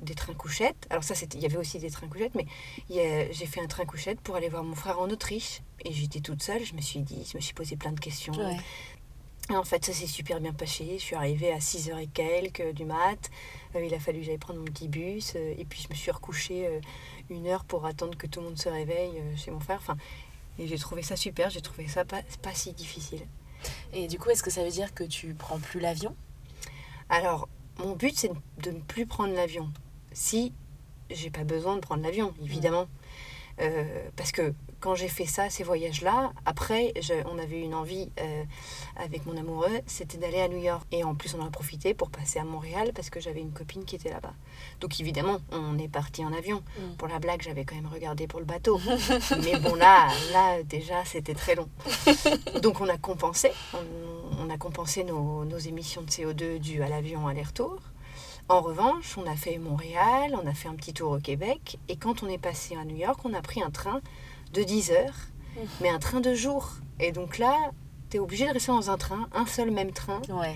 des 0.00 0.14
trains 0.14 0.34
couchettes. 0.34 0.86
Alors 0.90 1.04
ça, 1.04 1.14
il 1.34 1.40
y 1.40 1.46
avait 1.46 1.56
aussi 1.56 1.78
des 1.78 1.90
trains 1.90 2.08
couchettes, 2.08 2.34
mais 2.34 2.46
j'ai 2.88 3.46
fait 3.46 3.60
un 3.60 3.66
train 3.66 3.84
couchette 3.84 4.20
pour 4.20 4.36
aller 4.36 4.48
voir 4.48 4.64
mon 4.64 4.74
frère 4.74 4.98
en 5.00 5.08
Autriche. 5.10 5.62
Et 5.84 5.92
j'étais 5.92 6.20
toute 6.20 6.42
seule. 6.42 6.64
Je 6.64 6.74
me 6.74 6.80
suis 6.80 7.00
dit, 7.00 7.26
je 7.30 7.36
me 7.36 7.42
suis 7.42 7.54
posé 7.54 7.76
plein 7.76 7.92
de 7.92 8.00
questions. 8.00 8.34
Ouais. 8.34 8.56
Et 9.48 9.56
en 9.56 9.62
fait, 9.62 9.84
ça 9.84 9.92
s'est 9.92 10.06
super 10.08 10.40
bien 10.40 10.52
passé. 10.52 10.96
Je 10.98 11.02
suis 11.02 11.14
arrivée 11.14 11.52
à 11.52 11.58
6h 11.58 11.96
et 11.98 12.08
quelques 12.08 12.72
du 12.72 12.84
mat. 12.84 13.30
Euh, 13.76 13.84
il 13.84 13.94
a 13.94 14.00
fallu 14.00 14.20
que 14.20 14.24
j'aille 14.24 14.38
prendre 14.38 14.58
mon 14.58 14.64
petit 14.64 14.88
bus. 14.88 15.34
euh, 15.36 15.54
et 15.56 15.64
puis, 15.64 15.82
je 15.82 15.88
me 15.88 15.94
suis 15.94 16.10
recouchée 16.10 16.66
euh, 16.66 16.80
une 17.30 17.46
heure 17.46 17.64
pour 17.64 17.86
attendre 17.86 18.18
que 18.18 18.26
tout 18.26 18.40
le 18.40 18.46
monde 18.46 18.58
se 18.58 18.68
réveille 18.68 19.22
chez 19.36 19.52
mon 19.52 19.60
frère. 19.60 19.78
Enfin, 19.80 19.96
et 20.58 20.66
j'ai 20.66 20.78
trouvé 20.78 21.02
ça 21.02 21.14
super. 21.14 21.50
J'ai 21.50 21.60
trouvé 21.60 21.86
ça 21.86 22.04
pas, 22.04 22.22
pas 22.42 22.54
si 22.54 22.72
difficile. 22.72 23.20
Et 23.92 24.08
du 24.08 24.18
coup, 24.18 24.30
est-ce 24.30 24.42
que 24.42 24.50
ça 24.50 24.64
veut 24.64 24.70
dire 24.70 24.92
que 24.94 25.04
tu 25.04 25.34
prends 25.34 25.60
plus 25.60 25.78
l'avion? 25.78 26.16
Alors, 27.08 27.48
mon 27.78 27.94
but, 27.94 28.18
c'est 28.18 28.32
de 28.62 28.70
ne 28.72 28.80
plus 28.80 29.06
prendre 29.06 29.34
l'avion. 29.34 29.70
Si 30.16 30.54
j'ai 31.10 31.28
pas 31.28 31.44
besoin 31.44 31.74
de 31.76 31.80
prendre 31.80 32.02
l'avion, 32.02 32.32
évidemment. 32.42 32.86
Euh, 33.60 33.84
parce 34.16 34.32
que 34.32 34.52
quand 34.80 34.94
j'ai 34.94 35.08
fait 35.08 35.26
ça, 35.26 35.48
ces 35.50 35.62
voyages-là, 35.62 36.32
après, 36.46 36.92
je- 37.00 37.22
on 37.26 37.38
avait 37.38 37.60
une 37.60 37.74
envie 37.74 38.10
euh, 38.20 38.44
avec 38.96 39.24
mon 39.26 39.36
amoureux, 39.36 39.80
c'était 39.86 40.16
d'aller 40.18 40.40
à 40.40 40.48
New 40.48 40.56
York. 40.58 40.86
Et 40.90 41.04
en 41.04 41.14
plus, 41.14 41.34
on 41.34 41.40
en 41.40 41.46
a 41.46 41.50
profité 41.50 41.92
pour 41.94 42.10
passer 42.10 42.38
à 42.38 42.44
Montréal 42.44 42.92
parce 42.94 43.10
que 43.10 43.20
j'avais 43.20 43.40
une 43.40 43.52
copine 43.52 43.84
qui 43.84 43.96
était 43.96 44.08
là-bas. 44.10 44.32
Donc 44.80 44.98
évidemment, 45.00 45.38
on 45.52 45.78
est 45.78 45.88
parti 45.88 46.24
en 46.24 46.32
avion. 46.32 46.62
Mm. 46.78 46.96
Pour 46.96 47.08
la 47.08 47.18
blague, 47.18 47.42
j'avais 47.42 47.64
quand 47.66 47.76
même 47.76 47.86
regardé 47.92 48.26
pour 48.26 48.40
le 48.40 48.46
bateau. 48.46 48.78
Mais 49.42 49.58
bon, 49.60 49.74
là, 49.74 50.08
là 50.32 50.62
déjà, 50.62 51.04
c'était 51.04 51.34
très 51.34 51.54
long. 51.54 51.68
Donc 52.62 52.80
on 52.80 52.88
a 52.88 52.96
compensé. 52.98 53.50
On, 53.74 54.46
on 54.46 54.50
a 54.50 54.56
compensé 54.58 55.04
nos, 55.04 55.44
nos 55.44 55.58
émissions 55.58 56.02
de 56.02 56.10
CO2 56.10 56.58
dues 56.58 56.82
à 56.82 56.88
l'avion 56.88 57.26
aller-retour. 57.28 57.78
En 58.48 58.60
revanche, 58.60 59.16
on 59.18 59.26
a 59.26 59.34
fait 59.34 59.58
Montréal, 59.58 60.36
on 60.40 60.46
a 60.46 60.54
fait 60.54 60.68
un 60.68 60.74
petit 60.74 60.92
tour 60.92 61.10
au 61.12 61.18
Québec. 61.18 61.78
Et 61.88 61.96
quand 61.96 62.22
on 62.22 62.28
est 62.28 62.38
passé 62.38 62.76
à 62.76 62.84
New 62.84 62.96
York, 62.96 63.18
on 63.24 63.34
a 63.34 63.42
pris 63.42 63.60
un 63.62 63.70
train 63.70 64.00
de 64.52 64.62
10 64.62 64.90
heures, 64.92 65.16
Mm. 65.56 65.60
mais 65.80 65.88
un 65.88 65.98
train 65.98 66.20
de 66.20 66.32
jour. 66.34 66.70
Et 67.00 67.10
donc 67.12 67.38
là, 67.38 67.56
tu 68.10 68.18
es 68.18 68.20
obligé 68.20 68.46
de 68.46 68.52
rester 68.52 68.70
dans 68.70 68.90
un 68.90 68.96
train, 68.98 69.28
un 69.32 69.46
seul 69.46 69.70
même 69.72 69.90
train. 69.90 70.22
Ouais. 70.28 70.54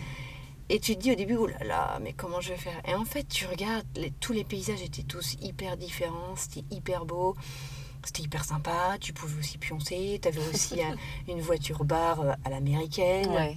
Et 0.68 0.78
tu 0.78 0.94
te 0.94 1.00
dis 1.00 1.10
au 1.10 1.16
début, 1.16 1.34
oh 1.34 1.48
là 1.48 1.64
là, 1.64 1.98
mais 2.00 2.12
comment 2.12 2.40
je 2.40 2.50
vais 2.50 2.56
faire? 2.58 2.80
Et 2.86 2.94
en 2.94 3.04
fait, 3.04 3.24
tu 3.24 3.44
regardes, 3.46 3.84
les- 3.96 4.12
tous 4.12 4.32
les 4.32 4.44
paysages 4.44 4.82
étaient 4.82 5.02
tous 5.02 5.34
hyper 5.42 5.76
différents, 5.76 6.36
c'était 6.36 6.64
hyper 6.70 7.04
beau, 7.06 7.34
c'était 8.04 8.22
hyper 8.22 8.44
sympa, 8.44 8.96
tu 9.00 9.12
pouvais 9.12 9.36
aussi 9.40 9.58
pioncer, 9.58 10.20
tu 10.22 10.28
avais 10.28 10.46
aussi 10.48 10.80
un- 10.80 10.94
une 11.28 11.40
voiture 11.40 11.82
bar 11.84 12.20
euh, 12.20 12.32
à 12.44 12.50
l'américaine. 12.50 13.28
Ouais. 13.32 13.56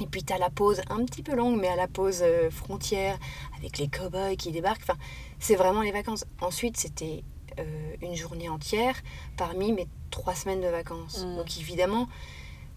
Et 0.00 0.06
puis 0.06 0.22
tu 0.24 0.32
as 0.32 0.38
la 0.38 0.50
pause 0.50 0.80
un 0.90 1.04
petit 1.04 1.22
peu 1.22 1.34
longue, 1.34 1.60
mais 1.60 1.68
à 1.68 1.76
la 1.76 1.86
pause 1.88 2.20
euh, 2.22 2.50
frontière, 2.50 3.18
avec 3.58 3.78
les 3.78 3.88
cow-boys 3.88 4.36
qui 4.36 4.50
débarquent. 4.52 4.82
Enfin, 4.82 4.98
c'est 5.38 5.54
vraiment 5.56 5.82
les 5.82 5.92
vacances. 5.92 6.24
Ensuite, 6.40 6.76
c'était 6.76 7.22
euh, 7.58 7.94
une 8.00 8.14
journée 8.16 8.48
entière 8.48 8.96
parmi 9.36 9.72
mes 9.72 9.86
trois 10.10 10.34
semaines 10.34 10.60
de 10.60 10.68
vacances. 10.68 11.24
Mm. 11.24 11.36
Donc 11.36 11.58
évidemment, 11.58 12.08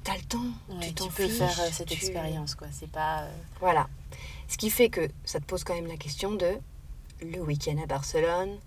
tu 0.04 0.12
as 0.12 0.16
le 0.18 0.24
temps, 0.24 0.38
Ouais, 0.70 0.76
tu 0.82 0.88
tu 0.90 0.94
t'en 0.96 1.08
peux 1.08 1.28
fiches, 1.28 1.38
faire 1.38 1.60
euh, 1.62 1.70
cette 1.72 1.88
tu- 1.88 1.94
expérience, 1.96 2.54
quoi. 2.56 2.68
C'est 2.72 2.90
pas. 2.92 3.22
euh, 3.22 3.32
Voilà. 3.60 3.88
Ce 4.48 4.58
qui 4.58 4.70
fait 4.70 4.90
que 4.90 5.08
ça 5.24 5.40
te 5.40 5.46
pose 5.46 5.64
quand 5.64 5.74
même 5.74 5.88
la 5.88 5.98
question 5.98 6.36
de 6.36 6.58
le 7.22 7.40
week-end 7.42 7.78
à 7.82 7.86
Barcelone, 7.88 8.58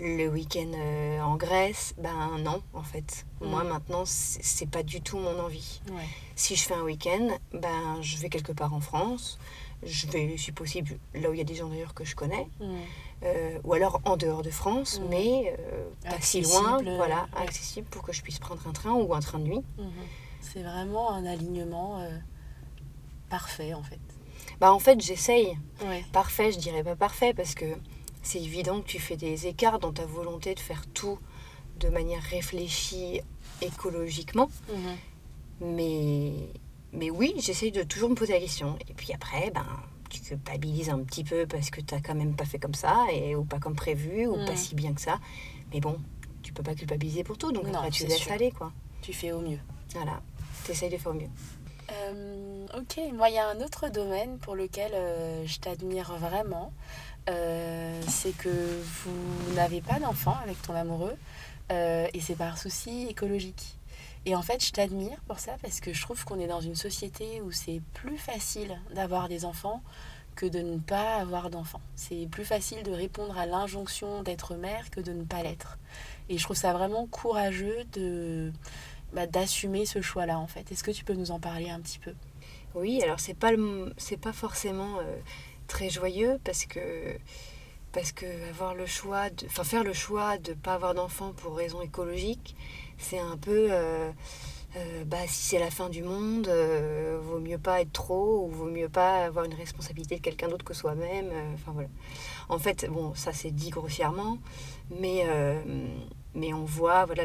le 0.00 0.28
week-end 0.28 0.70
euh, 0.74 1.20
en 1.20 1.36
Grèce. 1.36 1.94
Ben 1.98 2.38
non, 2.38 2.62
en 2.74 2.82
fait. 2.82 3.26
Moi 3.40 3.64
Mm. 3.64 3.68
maintenant, 3.68 4.02
c'est 4.06 4.70
pas 4.70 4.82
du 4.82 5.00
tout 5.00 5.18
mon 5.18 5.38
envie. 5.40 5.80
Ouais. 5.90 6.06
Si 6.36 6.56
je 6.56 6.64
fais 6.64 6.74
un 6.74 6.82
week-end, 6.82 7.28
ben 7.52 8.00
je 8.02 8.16
vais 8.18 8.28
quelque 8.28 8.52
part 8.52 8.74
en 8.74 8.80
France. 8.80 9.38
Je 9.84 10.06
vais, 10.08 10.36
si 10.36 10.50
possible, 10.52 10.98
là 11.14 11.30
où 11.30 11.32
il 11.34 11.38
y 11.38 11.40
a 11.40 11.44
des 11.44 11.54
gens 11.54 11.68
d'ailleurs 11.68 11.94
que 11.94 12.04
je 12.04 12.16
connais, 12.16 12.48
Mm. 12.60 12.64
euh, 13.24 13.58
ou 13.64 13.72
alors 13.74 14.00
en 14.04 14.16
dehors 14.16 14.42
de 14.42 14.50
France, 14.50 14.98
Mm. 15.00 15.04
mais 15.08 15.56
euh, 15.58 15.88
pas 16.10 16.20
si 16.20 16.40
loin, 16.42 16.74
Accessible, 16.74 16.96
voilà, 16.96 17.26
ouais. 17.36 17.42
accessible 17.46 17.86
pour 17.88 18.02
que 18.02 18.12
je 18.12 18.22
puisse 18.22 18.38
prendre 18.40 18.66
un 18.66 18.72
train 18.72 18.92
ou 18.92 19.14
un 19.14 19.20
train 19.20 19.38
de 19.38 19.44
nuit. 19.44 19.62
Mhm. 19.78 19.90
C'est 20.40 20.62
vraiment 20.62 21.12
un 21.12 21.26
alignement 21.26 22.00
parfait, 23.28 23.74
en 23.74 23.82
fait. 23.82 23.98
Bah 24.60 24.72
en 24.72 24.78
fait, 24.78 25.00
j'essaye. 25.00 25.56
Ouais. 25.84 26.04
Parfait, 26.12 26.50
je 26.52 26.58
dirais 26.58 26.82
pas 26.82 26.96
parfait 26.96 27.32
parce 27.34 27.54
que 27.54 27.66
c'est 28.28 28.42
évident 28.42 28.82
que 28.82 28.86
tu 28.86 28.98
fais 28.98 29.16
des 29.16 29.46
écarts 29.46 29.78
dans 29.78 29.90
ta 29.90 30.04
volonté 30.04 30.54
de 30.54 30.60
faire 30.60 30.86
tout 30.92 31.18
de 31.80 31.88
manière 31.88 32.22
réfléchie 32.22 33.22
écologiquement. 33.62 34.50
Mhm. 34.70 34.96
Mais, 35.60 36.32
mais 36.92 37.08
oui, 37.08 37.32
j'essaye 37.38 37.72
de 37.72 37.82
toujours 37.84 38.10
me 38.10 38.14
poser 38.14 38.34
la 38.34 38.40
question. 38.40 38.76
Et 38.86 38.92
puis 38.92 39.14
après, 39.14 39.50
ben, 39.50 39.64
tu 40.10 40.20
culpabilises 40.20 40.90
un 40.90 40.98
petit 41.04 41.24
peu 41.24 41.46
parce 41.46 41.70
que 41.70 41.80
tu 41.80 41.94
n'as 41.94 42.02
quand 42.02 42.14
même 42.14 42.36
pas 42.36 42.44
fait 42.44 42.58
comme 42.58 42.74
ça, 42.74 43.06
et, 43.10 43.34
ou 43.34 43.44
pas 43.44 43.58
comme 43.60 43.74
prévu, 43.74 44.26
ou 44.26 44.36
pas 44.44 44.56
si 44.56 44.74
bien 44.74 44.92
que 44.92 45.00
ça. 45.00 45.18
Mais 45.72 45.80
bon, 45.80 45.96
tu 46.42 46.52
peux 46.52 46.62
pas 46.62 46.74
culpabiliser 46.74 47.24
pour 47.24 47.38
tout, 47.38 47.50
donc 47.50 47.64
Non, 47.64 47.78
après 47.78 47.90
tu 47.90 48.04
laisses 48.04 48.18
sûr. 48.18 48.32
aller, 48.32 48.50
quoi. 48.50 48.72
Tu 49.00 49.14
fais 49.14 49.32
au 49.32 49.40
mieux. 49.40 49.60
Voilà, 49.94 50.20
tu 50.66 50.72
essayes 50.72 50.90
de 50.90 50.98
faire 50.98 51.12
au 51.12 51.14
mieux. 51.14 51.30
Euh, 51.90 52.66
ok, 52.76 53.00
moi 53.14 53.30
il 53.30 53.36
y 53.36 53.38
a 53.38 53.48
un 53.48 53.60
autre 53.62 53.88
domaine 53.88 54.38
pour 54.38 54.54
lequel 54.54 54.92
euh, 54.92 55.46
je 55.46 55.58
t'admire 55.58 56.12
vraiment. 56.18 56.72
Euh, 57.28 58.00
c'est 58.08 58.36
que 58.36 58.48
vous 58.48 59.54
n'avez 59.54 59.80
pas 59.80 59.98
d'enfant 59.98 60.36
avec 60.42 60.60
ton 60.62 60.74
amoureux 60.74 61.14
euh, 61.70 62.06
et 62.14 62.20
c'est 62.20 62.36
par 62.36 62.56
souci 62.56 63.06
écologique. 63.08 63.76
Et 64.24 64.34
en 64.34 64.42
fait, 64.42 64.64
je 64.64 64.72
t'admire 64.72 65.18
pour 65.26 65.38
ça 65.38 65.56
parce 65.62 65.80
que 65.80 65.92
je 65.92 66.02
trouve 66.02 66.24
qu'on 66.24 66.38
est 66.40 66.46
dans 66.46 66.60
une 66.60 66.74
société 66.74 67.40
où 67.42 67.52
c'est 67.52 67.80
plus 67.94 68.18
facile 68.18 68.78
d'avoir 68.94 69.28
des 69.28 69.44
enfants 69.44 69.82
que 70.36 70.46
de 70.46 70.60
ne 70.60 70.78
pas 70.78 71.16
avoir 71.16 71.50
d'enfants. 71.50 71.80
C'est 71.96 72.28
plus 72.30 72.44
facile 72.44 72.82
de 72.82 72.92
répondre 72.92 73.36
à 73.36 73.46
l'injonction 73.46 74.22
d'être 74.22 74.54
mère 74.54 74.90
que 74.90 75.00
de 75.00 75.12
ne 75.12 75.24
pas 75.24 75.42
l'être. 75.42 75.78
Et 76.28 76.38
je 76.38 76.44
trouve 76.44 76.56
ça 76.56 76.72
vraiment 76.72 77.06
courageux 77.06 77.84
de 77.92 78.52
bah, 79.12 79.26
d'assumer 79.26 79.84
ce 79.84 80.00
choix-là 80.00 80.38
en 80.38 80.46
fait. 80.46 80.70
Est-ce 80.70 80.84
que 80.84 80.90
tu 80.90 81.04
peux 81.04 81.14
nous 81.14 81.30
en 81.30 81.40
parler 81.40 81.70
un 81.70 81.80
petit 81.80 81.98
peu? 81.98 82.14
Oui, 82.74 83.02
alors 83.02 83.18
c'est 83.18 83.34
pas 83.34 83.50
c'est 83.96 84.18
pas 84.18 84.32
forcément 84.32 84.98
euh, 84.98 85.16
très 85.68 85.90
joyeux 85.90 86.40
parce 86.44 86.66
que 86.66 87.16
avoir 88.50 88.74
le 88.74 88.86
choix 88.86 89.30
de 89.30 89.46
faire 89.48 89.84
le 89.84 89.92
choix 89.92 90.38
de 90.38 90.54
pas 90.54 90.74
avoir 90.74 90.94
d'enfant 90.94 91.32
pour 91.32 91.56
raison 91.56 91.80
écologique 91.82 92.56
c'est 92.98 93.18
un 93.18 93.36
peu 93.36 93.68
euh, 93.70 94.10
euh, 94.76 95.04
bah, 95.04 95.26
si 95.26 95.44
c'est 95.44 95.58
la 95.58 95.70
fin 95.70 95.88
du 95.88 96.02
monde, 96.02 96.48
euh, 96.48 97.18
vaut 97.22 97.38
mieux 97.38 97.58
pas 97.58 97.80
être 97.80 97.92
trop 97.92 98.44
ou 98.44 98.48
vaut 98.48 98.70
mieux 98.70 98.88
pas 98.88 99.24
avoir 99.24 99.44
une 99.44 99.54
responsabilité 99.54 100.16
de 100.16 100.20
quelqu'un 100.20 100.48
d'autre 100.48 100.64
que 100.64 100.74
soi-même. 100.74 101.30
En 102.48 102.58
fait, 102.58 102.86
bon, 102.90 103.14
ça 103.14 103.32
c'est 103.32 103.50
dit 103.50 103.70
grossièrement, 103.70 104.38
mais 105.00 105.24
on 106.52 106.64
voit, 106.64 107.06
voilà, 107.06 107.24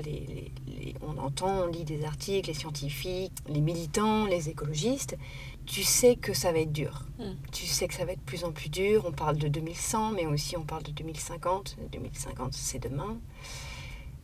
on 1.01 1.17
entend, 1.17 1.63
on 1.63 1.67
lit 1.67 1.83
des 1.83 2.05
articles, 2.05 2.47
les 2.47 2.53
scientifiques, 2.53 3.33
les 3.47 3.61
militants, 3.61 4.25
les 4.25 4.49
écologistes. 4.49 5.17
Tu 5.65 5.83
sais 5.83 6.15
que 6.15 6.33
ça 6.33 6.51
va 6.51 6.59
être 6.59 6.71
dur. 6.73 7.03
Mm. 7.19 7.31
Tu 7.51 7.65
sais 7.65 7.87
que 7.87 7.93
ça 7.93 8.05
va 8.05 8.11
être 8.11 8.19
de 8.19 8.25
plus 8.25 8.43
en 8.43 8.51
plus 8.51 8.69
dur. 8.69 9.03
On 9.07 9.11
parle 9.11 9.37
de 9.37 9.47
2100, 9.47 10.11
mais 10.11 10.25
aussi 10.25 10.57
on 10.57 10.63
parle 10.63 10.83
de 10.83 10.91
2050. 10.91 11.77
2050, 11.91 12.53
c'est 12.53 12.79
demain. 12.79 13.17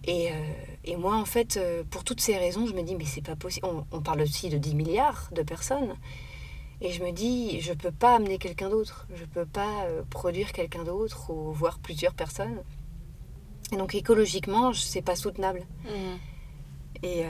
Et, 0.05 0.31
euh, 0.31 0.35
et, 0.85 0.95
moi, 0.95 1.15
en 1.15 1.25
fait, 1.25 1.57
euh, 1.57 1.83
pour 1.89 2.03
toutes 2.03 2.21
ces 2.21 2.37
raisons, 2.37 2.65
je 2.65 2.73
me 2.73 2.81
dis, 2.83 2.95
mais 2.95 3.05
c'est 3.05 3.21
pas 3.21 3.35
possible. 3.35 3.67
On, 3.67 3.85
on, 3.91 4.01
parle 4.01 4.21
aussi 4.21 4.49
de 4.49 4.57
10 4.57 4.75
milliards 4.75 5.29
de 5.33 5.43
personnes. 5.43 5.95
Et 6.81 6.91
je 6.91 7.03
me 7.03 7.11
dis, 7.11 7.59
je 7.59 7.73
peux 7.73 7.91
pas 7.91 8.15
amener 8.15 8.37
quelqu'un 8.37 8.69
d'autre. 8.69 9.07
Je 9.13 9.25
peux 9.25 9.45
pas 9.45 9.83
euh, 9.85 10.03
produire 10.09 10.53
quelqu'un 10.53 10.83
d'autre 10.83 11.29
ou 11.31 11.51
voir 11.51 11.79
plusieurs 11.79 12.13
personnes. 12.13 12.63
Et 13.71 13.75
donc 13.75 13.93
écologiquement, 13.93 14.73
c'est 14.73 15.01
pas 15.01 15.15
soutenable. 15.15 15.65
Mmh. 15.83 17.03
Et, 17.03 17.23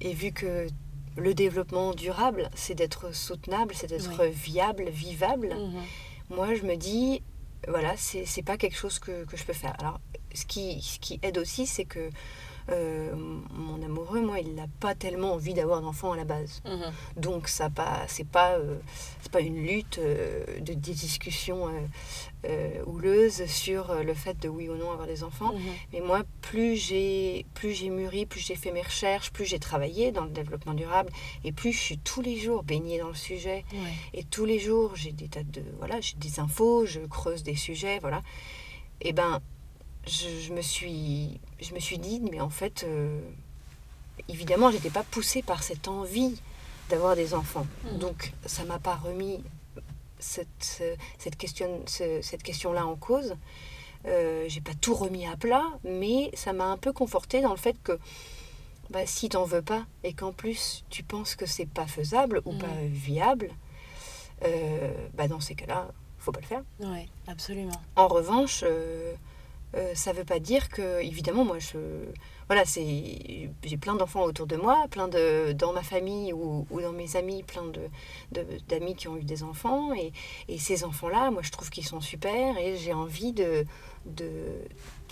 et, 0.00 0.12
vu 0.12 0.30
que 0.30 0.68
le 1.16 1.34
développement 1.34 1.92
durable, 1.92 2.50
c'est 2.54 2.74
d'être 2.74 3.14
soutenable, 3.14 3.74
c'est 3.74 3.88
d'être 3.88 4.24
viable, 4.24 4.88
vivable, 4.90 5.48
mmh. 5.48 6.34
moi 6.34 6.54
je 6.54 6.62
me 6.62 6.76
dis, 6.76 7.22
voilà, 7.68 7.94
c'est 7.96 8.42
pas 8.42 8.56
quelque 8.56 8.76
chose 8.76 8.98
que, 8.98 9.24
que, 9.24 9.36
je 9.36 9.44
peux 9.44 9.52
faire. 9.52 9.74
Alors, 9.80 10.00
ce 10.34 10.44
qui, 10.44 10.80
ce 10.82 10.98
qui 10.98 11.18
aide 11.22 11.38
aussi, 11.38 11.66
c'est 11.66 11.84
que 11.84 12.10
euh, 12.70 13.14
mon 13.14 13.82
amoureux, 13.82 14.20
moi, 14.20 14.40
il 14.40 14.54
n'a 14.54 14.66
pas 14.80 14.94
tellement 14.94 15.34
envie 15.34 15.54
d'avoir 15.54 15.80
d'enfants 15.80 16.12
à 16.12 16.16
la 16.16 16.24
base. 16.24 16.62
Mhm. 16.64 17.22
Donc, 17.22 17.48
ça 17.48 17.70
pas, 17.70 18.04
c'est 18.08 18.26
pas, 18.26 18.54
euh, 18.54 18.78
c'est 19.20 19.30
pas 19.30 19.40
une 19.40 19.64
lutte 19.64 19.98
euh, 19.98 20.44
de 20.60 20.74
des 20.74 20.92
discussions 20.92 21.68
houleuses 22.86 23.46
sur 23.46 23.92
le 24.04 24.14
fait 24.14 24.38
de 24.38 24.48
oui 24.48 24.68
ou 24.68 24.76
non 24.76 24.92
avoir 24.92 25.08
des 25.08 25.24
enfants. 25.24 25.52
Mhm. 25.52 25.60
Mais 25.92 26.00
moi, 26.00 26.22
plus 26.42 26.76
j'ai, 26.76 27.44
plus 27.54 27.72
j'ai 27.72 27.90
mûri, 27.90 28.24
plus 28.24 28.40
j'ai 28.40 28.54
fait 28.54 28.70
mes 28.70 28.82
recherches, 28.82 29.32
plus 29.32 29.44
j'ai 29.44 29.58
travaillé 29.58 30.12
dans 30.12 30.24
le 30.24 30.30
développement 30.30 30.74
durable, 30.74 31.10
et 31.42 31.50
plus 31.50 31.72
je 31.72 31.78
suis 31.78 31.98
tous 31.98 32.20
les 32.20 32.36
jours 32.36 32.62
baignée 32.62 32.98
dans 32.98 33.08
le 33.08 33.14
sujet. 33.14 33.64
Et 34.14 34.22
tous 34.22 34.44
les 34.44 34.60
jours, 34.60 34.94
j'ai 34.94 35.12
des 35.12 35.28
tas 35.28 35.42
de, 35.42 35.62
voilà, 35.78 36.00
j'ai 36.00 36.16
des 36.18 36.38
infos, 36.38 36.86
je 36.86 37.00
creuse 37.00 37.42
des 37.42 37.56
sujets, 37.56 37.98
voilà. 37.98 38.22
Et 39.00 39.12
ben, 39.12 39.40
je, 40.06 40.52
me 40.52 40.62
suis, 40.62 41.40
je 41.60 41.74
me 41.74 41.80
suis 41.80 41.98
dit, 41.98 42.20
mais 42.20 42.40
en 42.40 42.50
fait, 42.50 42.84
euh, 42.84 43.20
évidemment, 44.28 44.70
j'étais 44.70 44.90
pas 44.90 45.02
poussée 45.02 45.42
par 45.42 45.62
cette 45.62 45.88
envie 45.88 46.40
d'avoir 46.88 47.16
des 47.16 47.34
enfants. 47.34 47.66
Hmm. 47.84 47.98
Donc, 47.98 48.32
ça 48.44 48.64
m'a 48.64 48.78
pas 48.78 48.94
remis 48.94 49.42
cette, 50.18 50.82
cette, 51.18 51.36
question, 51.36 51.82
cette 51.86 52.42
question-là 52.42 52.86
en 52.86 52.96
cause. 52.96 53.36
Euh, 54.06 54.44
j'ai 54.48 54.60
pas 54.60 54.74
tout 54.80 54.94
remis 54.94 55.26
à 55.26 55.36
plat, 55.36 55.64
mais 55.82 56.30
ça 56.34 56.52
m'a 56.52 56.66
un 56.66 56.76
peu 56.76 56.92
confortée 56.92 57.40
dans 57.40 57.50
le 57.50 57.56
fait 57.56 57.76
que 57.82 57.98
bah, 58.90 59.04
si 59.04 59.28
t'en 59.28 59.44
veux 59.44 59.62
pas 59.62 59.84
et 60.04 60.12
qu'en 60.12 60.32
plus 60.32 60.84
tu 60.90 61.02
penses 61.02 61.34
que 61.34 61.44
c'est 61.44 61.66
pas 61.66 61.88
faisable 61.88 62.40
ou 62.44 62.52
pas 62.52 62.66
hmm. 62.66 62.86
viable, 62.86 63.50
euh, 64.44 64.92
bah, 65.14 65.26
dans 65.26 65.40
ces 65.40 65.54
cas-là, 65.54 65.88
faut 66.18 66.32
pas 66.32 66.40
le 66.40 66.46
faire. 66.46 66.62
Oui, 66.80 67.08
absolument. 67.26 67.80
En 67.96 68.06
revanche, 68.06 68.62
euh, 68.64 69.14
euh, 69.74 69.94
ça 69.94 70.12
veut 70.12 70.24
pas 70.24 70.38
dire 70.38 70.68
que, 70.68 71.02
évidemment, 71.02 71.44
moi, 71.44 71.58
je, 71.58 71.76
voilà, 72.46 72.64
c'est, 72.64 73.50
j'ai 73.64 73.76
plein 73.76 73.94
d'enfants 73.94 74.22
autour 74.22 74.46
de 74.46 74.56
moi, 74.56 74.86
plein 74.90 75.08
de, 75.08 75.52
dans 75.52 75.72
ma 75.72 75.82
famille 75.82 76.32
ou, 76.32 76.66
ou 76.70 76.80
dans 76.80 76.92
mes 76.92 77.16
amis, 77.16 77.42
plein 77.42 77.64
de, 77.64 78.46
d'amis 78.68 78.94
qui 78.94 79.08
ont 79.08 79.16
eu 79.16 79.24
des 79.24 79.42
enfants. 79.42 79.92
Et, 79.94 80.12
et 80.48 80.58
ces 80.58 80.84
enfants-là, 80.84 81.30
moi, 81.30 81.42
je 81.42 81.50
trouve 81.50 81.68
qu'ils 81.70 81.86
sont 81.86 82.00
super 82.00 82.56
et 82.58 82.76
j'ai 82.76 82.92
envie 82.92 83.32
de. 83.32 83.66
de 84.06 84.30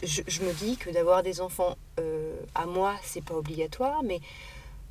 je, 0.02 0.22
je, 0.26 0.42
me 0.42 0.52
dis 0.52 0.76
que 0.76 0.90
d'avoir 0.90 1.22
des 1.22 1.40
enfants 1.40 1.76
euh, 1.98 2.36
à 2.54 2.66
moi, 2.66 2.94
c'est 3.02 3.24
pas 3.24 3.34
obligatoire, 3.34 4.02
mais 4.02 4.20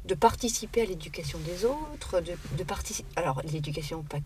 de 0.06 0.16
participer 0.16 0.82
à 0.82 0.86
l'éducation 0.86 1.40
des 1.40 1.66
autres, 1.66 2.20
de, 2.20 2.34
de 2.58 2.64
participer. 2.64 3.08
Alors, 3.16 3.42
l'éducation, 3.46 4.04
pas 4.04 4.20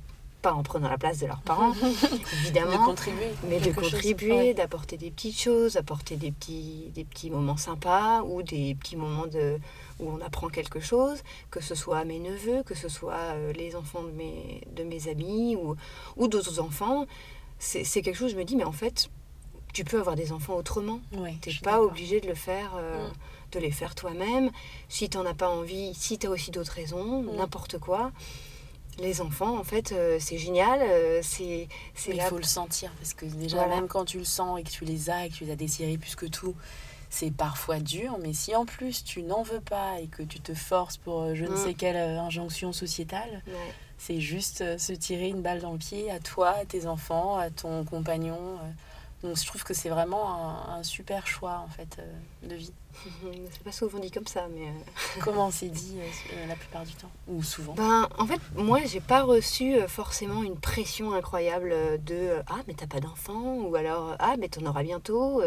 pas 0.47 0.53
en 0.53 0.63
prenant 0.63 0.87
la 0.87 0.97
place 0.97 1.19
de 1.19 1.27
leurs 1.27 1.41
parents, 1.41 1.73
évidemment. 2.41 2.79
De 2.79 2.85
contribuer. 2.85 3.31
Mais 3.49 3.59
de 3.59 3.71
contribuer, 3.71 4.53
d'apporter 4.53 4.95
des 4.95 5.11
petites 5.11 5.37
choses, 5.37 5.75
apporter 5.75 6.15
des 6.15 6.31
petits, 6.31 6.89
des 6.95 7.03
petits 7.03 7.29
moments 7.29 7.57
sympas 7.57 8.21
ou 8.21 8.43
des 8.43 8.73
petits 8.75 8.95
moments 8.95 9.27
de, 9.27 9.59
où 9.99 10.09
on 10.09 10.21
apprend 10.21 10.47
quelque 10.47 10.79
chose, 10.79 11.21
que 11.51 11.59
ce 11.59 11.75
soit 11.75 12.05
mes 12.05 12.19
neveux, 12.19 12.63
que 12.63 12.75
ce 12.75 12.87
soit 12.87 13.33
euh, 13.33 13.51
les 13.51 13.75
enfants 13.75 14.03
de 14.03 14.11
mes, 14.11 14.61
de 14.73 14.83
mes 14.83 15.09
amis 15.09 15.57
ou, 15.57 15.75
ou 16.15 16.29
d'autres 16.29 16.61
enfants. 16.61 17.07
C'est 17.59 17.83
quelque 18.01 18.15
chose, 18.15 18.31
je 18.31 18.37
me 18.37 18.45
dis, 18.45 18.55
mais 18.55 18.63
en 18.63 18.71
fait, 18.71 19.09
tu 19.73 19.83
peux 19.83 19.99
avoir 19.99 20.15
des 20.15 20.31
enfants 20.31 20.55
autrement. 20.55 21.01
tu 21.41 21.49
n'es 21.49 21.55
pas 21.61 21.81
obligé 21.81 22.21
de 22.21 22.27
le 22.27 22.35
faire. 22.35 22.71
Euh, 22.77 23.09
mm. 23.09 23.11
de 23.53 23.59
les 23.59 23.71
faire 23.71 23.95
toi-même. 23.95 24.51
Si 24.89 25.09
tu 25.09 25.17
n'en 25.17 25.25
as 25.25 25.33
pas 25.33 25.49
envie, 25.49 25.93
si 25.93 26.19
tu 26.19 26.27
as 26.27 26.29
aussi 26.29 26.51
d'autres 26.51 26.73
raisons, 26.73 27.23
mm. 27.23 27.35
n'importe 27.37 27.77
quoi 27.79 28.11
les 28.99 29.21
enfants, 29.21 29.57
en 29.57 29.63
fait, 29.63 29.91
euh, 29.91 30.17
c'est 30.19 30.37
génial. 30.37 30.79
Euh, 30.81 31.19
c'est, 31.23 31.67
c'est 31.93 32.11
Il 32.15 32.21
faut 32.21 32.37
le 32.37 32.43
sentir, 32.43 32.91
parce 32.93 33.13
que 33.13 33.25
déjà, 33.25 33.67
même 33.67 33.87
quand 33.87 34.05
tu 34.05 34.17
le 34.17 34.25
sens 34.25 34.59
et 34.59 34.63
que 34.63 34.69
tu 34.69 34.85
les 34.85 35.09
as 35.09 35.25
et 35.25 35.29
que 35.29 35.35
tu 35.35 35.45
les 35.45 35.51
as 35.51 35.55
désirés 35.55 35.97
plus 35.97 36.15
que 36.15 36.25
tout, 36.25 36.55
c'est 37.09 37.31
parfois 37.31 37.79
dur. 37.79 38.17
Mais 38.19 38.33
si 38.33 38.55
en 38.55 38.65
plus 38.65 39.03
tu 39.03 39.23
n'en 39.23 39.43
veux 39.43 39.61
pas 39.61 39.99
et 39.99 40.07
que 40.07 40.23
tu 40.23 40.39
te 40.39 40.53
forces 40.53 40.97
pour 40.97 41.21
euh, 41.21 41.35
je 41.35 41.45
ne 41.45 41.51
mm. 41.51 41.57
sais 41.57 41.73
quelle 41.73 41.95
injonction 41.95 42.73
sociétale, 42.73 43.41
c'est 43.97 44.19
juste 44.19 44.77
se 44.77 44.93
tirer 44.93 45.29
une 45.29 45.41
balle 45.41 45.61
dans 45.61 45.71
le 45.71 45.79
pied 45.79 46.11
à 46.11 46.19
toi, 46.19 46.49
à 46.49 46.65
tes 46.65 46.85
enfants, 46.85 47.37
à 47.37 47.49
ton 47.49 47.83
compagnon. 47.83 48.57
Donc 49.23 49.37
je 49.37 49.45
trouve 49.45 49.63
que 49.63 49.73
c'est 49.73 49.89
vraiment 49.89 50.69
un, 50.69 50.79
un, 50.79 50.83
super 50.83 51.25
choix 51.25 51.63
en 51.65 51.69
fait 51.69 51.97
de 52.43 52.55
vie. 52.55 52.73
C'est 53.51 53.63
pas 53.63 53.71
souvent 53.71 53.99
dit 53.99 54.11
comme 54.11 54.27
ça, 54.27 54.47
mais. 54.53 54.67
Euh, 54.67 54.71
Comment 55.23 55.51
c'est 55.51 55.69
dit 55.69 55.97
euh, 55.99 56.47
la 56.47 56.55
plupart 56.55 56.83
du 56.83 56.93
temps 56.93 57.09
Ou 57.27 57.43
souvent? 57.43 57.73
Ben, 57.73 58.07
en 58.17 58.25
fait, 58.25 58.39
moi, 58.55 58.79
j'ai 58.85 58.99
pas 58.99 59.23
reçu 59.23 59.75
euh, 59.75 59.87
forcément 59.87 60.43
une 60.43 60.57
pression 60.57 61.13
incroyable 61.13 61.73
de 62.03 62.37
Ah, 62.47 62.61
mais 62.67 62.73
t'as 62.73 62.87
pas 62.87 62.99
d'enfant 62.99 63.55
Ou 63.61 63.75
alors 63.75 64.15
Ah, 64.19 64.35
mais 64.39 64.49
t'en 64.49 64.65
auras 64.65 64.83
bientôt 64.83 65.41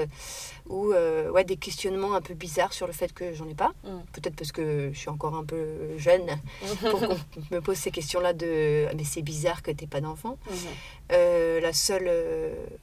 Ou 0.69 0.93
ouais, 0.93 1.45
des 1.45 1.57
questionnements 1.57 2.15
un 2.15 2.21
peu 2.21 2.35
bizarres 2.35 2.73
sur 2.73 2.87
le 2.87 2.93
fait 2.93 3.13
que 3.13 3.35
j'en 3.35 3.49
ai 3.49 3.55
pas. 3.55 3.73
Mm. 3.85 4.01
Peut-être 4.13 4.37
parce 4.37 4.53
que 4.53 4.91
je 4.93 4.99
suis 4.99 5.11
encore 5.11 5.35
un 5.35 5.45
peu 5.45 5.97
jeune 5.99 6.27
pour 6.91 7.01
qu'on 7.01 7.17
me 7.51 7.61
pose 7.61 7.77
ces 7.77 7.91
questions-là 7.91 8.33
de 8.33 8.87
ah, 8.91 8.95
Mais 8.97 9.05
c'est 9.05 9.23
bizarre 9.23 9.63
que 9.63 9.71
t'aies 9.71 9.87
pas 9.87 10.01
d'enfant. 10.01 10.39
Mm-hmm. 10.51 11.61
la 11.61 11.73
seule, 11.73 12.11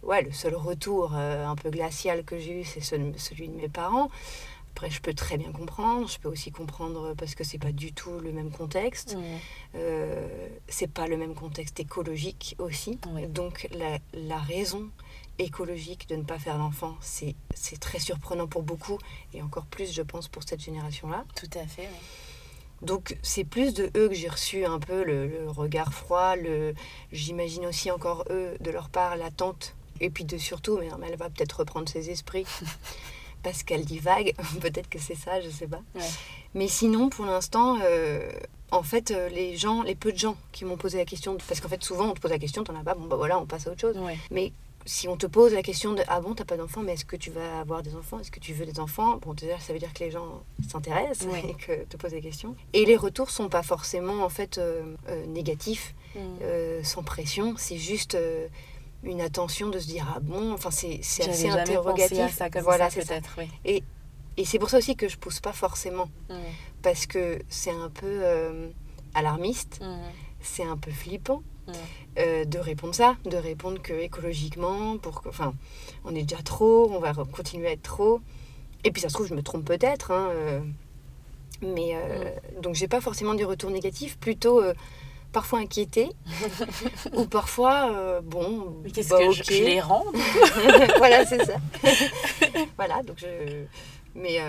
ouais, 0.03 0.21
le 0.23 0.31
seul 0.31 0.55
retour 0.55 1.13
un 1.13 1.55
peu 1.55 1.69
glacial 1.69 2.23
que 2.23 2.37
j'ai 2.39 2.61
eu, 2.61 2.63
c'est 2.63 2.81
celui 2.81 3.49
de 3.49 3.55
mes 3.55 3.69
parents. 3.69 4.09
Après, 4.77 4.91
je 4.91 5.01
peux 5.01 5.15
très 5.15 5.39
bien 5.39 5.51
comprendre. 5.51 6.07
Je 6.07 6.19
peux 6.19 6.29
aussi 6.29 6.51
comprendre 6.51 7.15
parce 7.15 7.33
que 7.33 7.43
c'est 7.43 7.57
pas 7.57 7.71
du 7.71 7.93
tout 7.93 8.19
le 8.19 8.31
même 8.31 8.51
contexte. 8.51 9.17
Euh, 9.73 10.27
c'est 10.67 10.85
pas 10.85 11.07
le 11.07 11.17
même 11.17 11.33
contexte 11.33 11.79
écologique 11.79 12.55
aussi. 12.59 12.99
Donc 13.29 13.67
la, 13.71 13.97
la, 14.13 14.37
raison 14.37 14.87
écologique 15.39 16.07
de 16.09 16.15
ne 16.15 16.21
pas 16.21 16.37
faire 16.37 16.59
d'enfant, 16.59 16.95
c'est 17.01 17.33
très 17.79 17.97
surprenant 17.97 18.45
pour 18.45 18.61
beaucoup 18.61 18.99
et 19.33 19.41
encore 19.41 19.65
plus, 19.65 19.91
je 19.91 20.03
pense, 20.03 20.27
pour 20.27 20.43
cette 20.43 20.61
génération-là. 20.61 21.25
Tout 21.35 21.49
à 21.57 21.65
fait. 21.65 21.89
Donc 22.83 23.17
c'est 23.23 23.45
plus 23.45 23.73
de 23.73 23.89
eux 23.95 24.09
que 24.09 24.13
j'ai 24.13 24.29
reçu 24.29 24.63
un 24.63 24.77
peu 24.77 25.03
le, 25.03 25.49
regard 25.49 25.91
froid, 25.91 26.35
le 26.35 26.75
j'imagine 27.11 27.65
aussi 27.65 27.89
encore 27.89 28.25
eux 28.29 28.55
de 28.59 28.69
leur 28.69 28.89
part 28.89 29.17
l'attente 29.17 29.73
et 30.01 30.11
puis 30.11 30.23
de 30.23 30.37
surtout 30.37 30.77
mais 30.77 30.87
elle 31.07 31.17
va 31.17 31.31
peut-être 31.31 31.53
reprendre 31.53 31.89
ses 31.89 32.11
esprits 32.11 32.45
parce 33.47 33.63
qu'elle 33.63 33.85
divague. 33.85 34.33
Peut-être 34.61 34.89
que 34.89 34.99
c'est 34.99 35.15
ça, 35.15 35.39
je 35.39 35.49
sais 35.49 35.67
pas. 35.67 35.81
Mais 36.53 36.67
sinon, 36.67 37.09
pour 37.09 37.25
l'instant, 37.25 37.77
euh, 37.81 38.29
en 38.71 38.83
fait, 38.83 39.11
euh, 39.11 39.29
les 39.29 39.55
gens, 39.55 39.83
les 39.83 39.95
peu 39.95 40.11
de 40.11 40.17
gens 40.17 40.35
qui 40.51 40.65
m'ont 40.65 40.75
posé 40.75 40.97
la 40.97 41.05
question, 41.05 41.37
parce 41.47 41.61
qu'en 41.61 41.69
fait, 41.69 41.81
souvent, 41.81 42.09
on 42.09 42.13
te 42.13 42.19
pose 42.19 42.31
la 42.31 42.39
question, 42.39 42.65
t'en 42.65 42.75
as 42.75 42.83
pas, 42.83 42.93
bon, 42.93 43.05
bah 43.05 43.15
voilà, 43.15 43.39
on 43.39 43.45
passe 43.45 43.67
à 43.67 43.71
autre 43.71 43.79
chose. 43.79 43.95
Mais 44.31 44.51
si 44.85 45.07
on 45.07 45.15
te 45.15 45.27
pose 45.27 45.53
la 45.53 45.63
question 45.63 45.93
de 45.93 46.03
ah 46.07 46.21
bon 46.21 46.33
t'as 46.33 46.45
pas 46.45 46.55
d'enfants 46.55 46.81
mais 46.81 46.93
est-ce 46.93 47.03
que 47.03 47.17
tu 47.17 47.29
vas 47.29 47.59
avoir 47.59 47.83
des 47.83 47.93
enfants 47.93 48.21
est-ce 48.21 48.31
que 48.31 48.39
tu 48.39 48.53
veux 48.53 48.65
des 48.65 48.79
enfants 48.79 49.17
bon 49.17 49.33
déjà 49.33 49.59
ça 49.59 49.73
veut 49.73 49.79
dire 49.79 49.93
que 49.93 50.01
les 50.01 50.11
gens 50.11 50.43
s'intéressent 50.65 51.27
et 51.43 51.55
que 51.55 51.83
te 51.83 51.97
posent 51.97 52.11
des 52.11 52.21
questions 52.21 52.55
et 52.71 52.85
les 52.85 52.95
retours 52.95 53.29
sont 53.29 53.49
pas 53.49 53.63
forcément 53.63 54.23
en 54.23 54.29
fait 54.29 54.57
euh, 54.57 54.95
négatifs 55.27 55.93
mm. 56.15 56.19
sans 56.83 57.03
pression 57.03 57.55
c'est 57.57 57.75
juste 57.75 58.17
une 59.03 59.21
attention 59.21 59.69
de 59.69 59.79
se 59.79 59.87
dire 59.87 60.11
ah 60.15 60.19
bon 60.19 60.53
enfin 60.53 60.71
c'est 60.71 60.99
assez 61.01 61.49
interrogatif 61.49 62.35
ça 62.35 62.49
comme 62.49 62.63
voilà 62.63 62.89
peut-être 62.89 63.35
oui. 63.37 63.49
et, 63.63 63.83
et 64.37 64.45
c'est 64.45 64.59
pour 64.59 64.69
ça 64.69 64.77
aussi 64.77 64.95
que 64.95 65.07
je 65.07 65.17
pousse 65.17 65.39
pas 65.39 65.53
forcément 65.53 66.09
mmh. 66.29 66.35
parce 66.81 67.05
que 67.05 67.39
c'est 67.49 67.71
un 67.71 67.89
peu 67.89 68.05
euh, 68.23 68.69
alarmiste 69.13 69.79
mmh. 69.81 69.97
c'est 70.41 70.63
un 70.63 70.77
peu 70.77 70.91
flippant 70.91 71.43
euh, 72.17 72.45
de 72.45 72.59
répondre 72.59 72.95
ça, 72.95 73.17
de 73.25 73.35
répondre 73.35 73.81
que 73.81 73.91
écologiquement, 73.91 74.97
pour 74.97 75.21
que, 75.21 75.27
enfin, 75.27 75.53
on 76.05 76.15
est 76.15 76.23
déjà 76.23 76.41
trop, 76.41 76.89
on 76.89 76.99
va 76.99 77.13
continuer 77.13 77.67
à 77.67 77.71
être 77.73 77.81
trop. 77.81 78.21
Et 78.85 78.91
puis 78.91 79.01
ça 79.01 79.09
se 79.09 79.15
trouve, 79.15 79.27
je 79.27 79.33
me 79.33 79.43
trompe 79.43 79.65
peut-être, 79.65 80.11
hein, 80.11 80.29
euh, 80.31 80.61
mais 81.61 81.93
donc 82.61 82.75
j'ai 82.75 82.87
pas 82.87 83.01
forcément 83.01 83.33
des 83.33 83.43
retours 83.43 83.69
négatifs, 83.69 84.17
plutôt 84.17 84.61
parfois 85.31 85.59
inquiété 85.59 86.09
ou 87.13 87.25
parfois 87.25 88.21
bon. 88.21 88.77
Mais 88.83 88.91
qu'est-ce 88.91 89.09
bah, 89.09 89.19
que 89.19 89.31
je, 89.31 89.43
les 89.63 89.79
rends 89.79 90.05
Voilà, 90.97 91.25
c'est 91.25 91.45
ça. 91.45 91.57
voilà, 92.77 93.03
donc 93.03 93.17
je. 93.19 93.65
Mais 94.15 94.39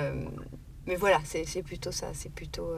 mais 0.87 0.97
voilà, 0.97 1.21
c'est 1.25 1.63
plutôt 1.63 1.93
ça, 1.93 2.09
c'est 2.15 2.33
plutôt 2.33 2.75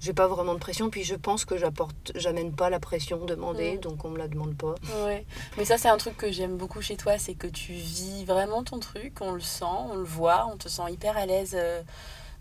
j'ai 0.00 0.12
pas 0.12 0.28
vraiment 0.28 0.54
de 0.54 0.58
pression 0.58 0.90
puis 0.90 1.04
je 1.04 1.14
pense 1.14 1.44
que 1.44 1.56
j'apporte 1.56 2.12
j'amène 2.14 2.52
pas 2.52 2.70
la 2.70 2.80
pression 2.80 3.24
demandée 3.24 3.76
mm. 3.76 3.80
donc 3.80 4.04
on 4.04 4.10
me 4.10 4.18
la 4.18 4.28
demande 4.28 4.56
pas 4.56 4.74
ouais 5.04 5.24
mais 5.56 5.64
ça 5.64 5.78
c'est 5.78 5.88
un 5.88 5.96
truc 5.96 6.16
que 6.16 6.30
j'aime 6.30 6.56
beaucoup 6.56 6.80
chez 6.80 6.96
toi 6.96 7.18
c'est 7.18 7.34
que 7.34 7.46
tu 7.46 7.72
vis 7.72 8.24
vraiment 8.24 8.62
ton 8.62 8.78
truc 8.78 9.14
on 9.20 9.32
le 9.32 9.40
sent 9.40 9.64
on 9.64 9.96
le 9.96 10.04
voit 10.04 10.48
on 10.52 10.56
te 10.56 10.68
sent 10.68 10.82
hyper 10.90 11.16
à 11.16 11.26
l'aise 11.26 11.56
euh, 11.58 11.82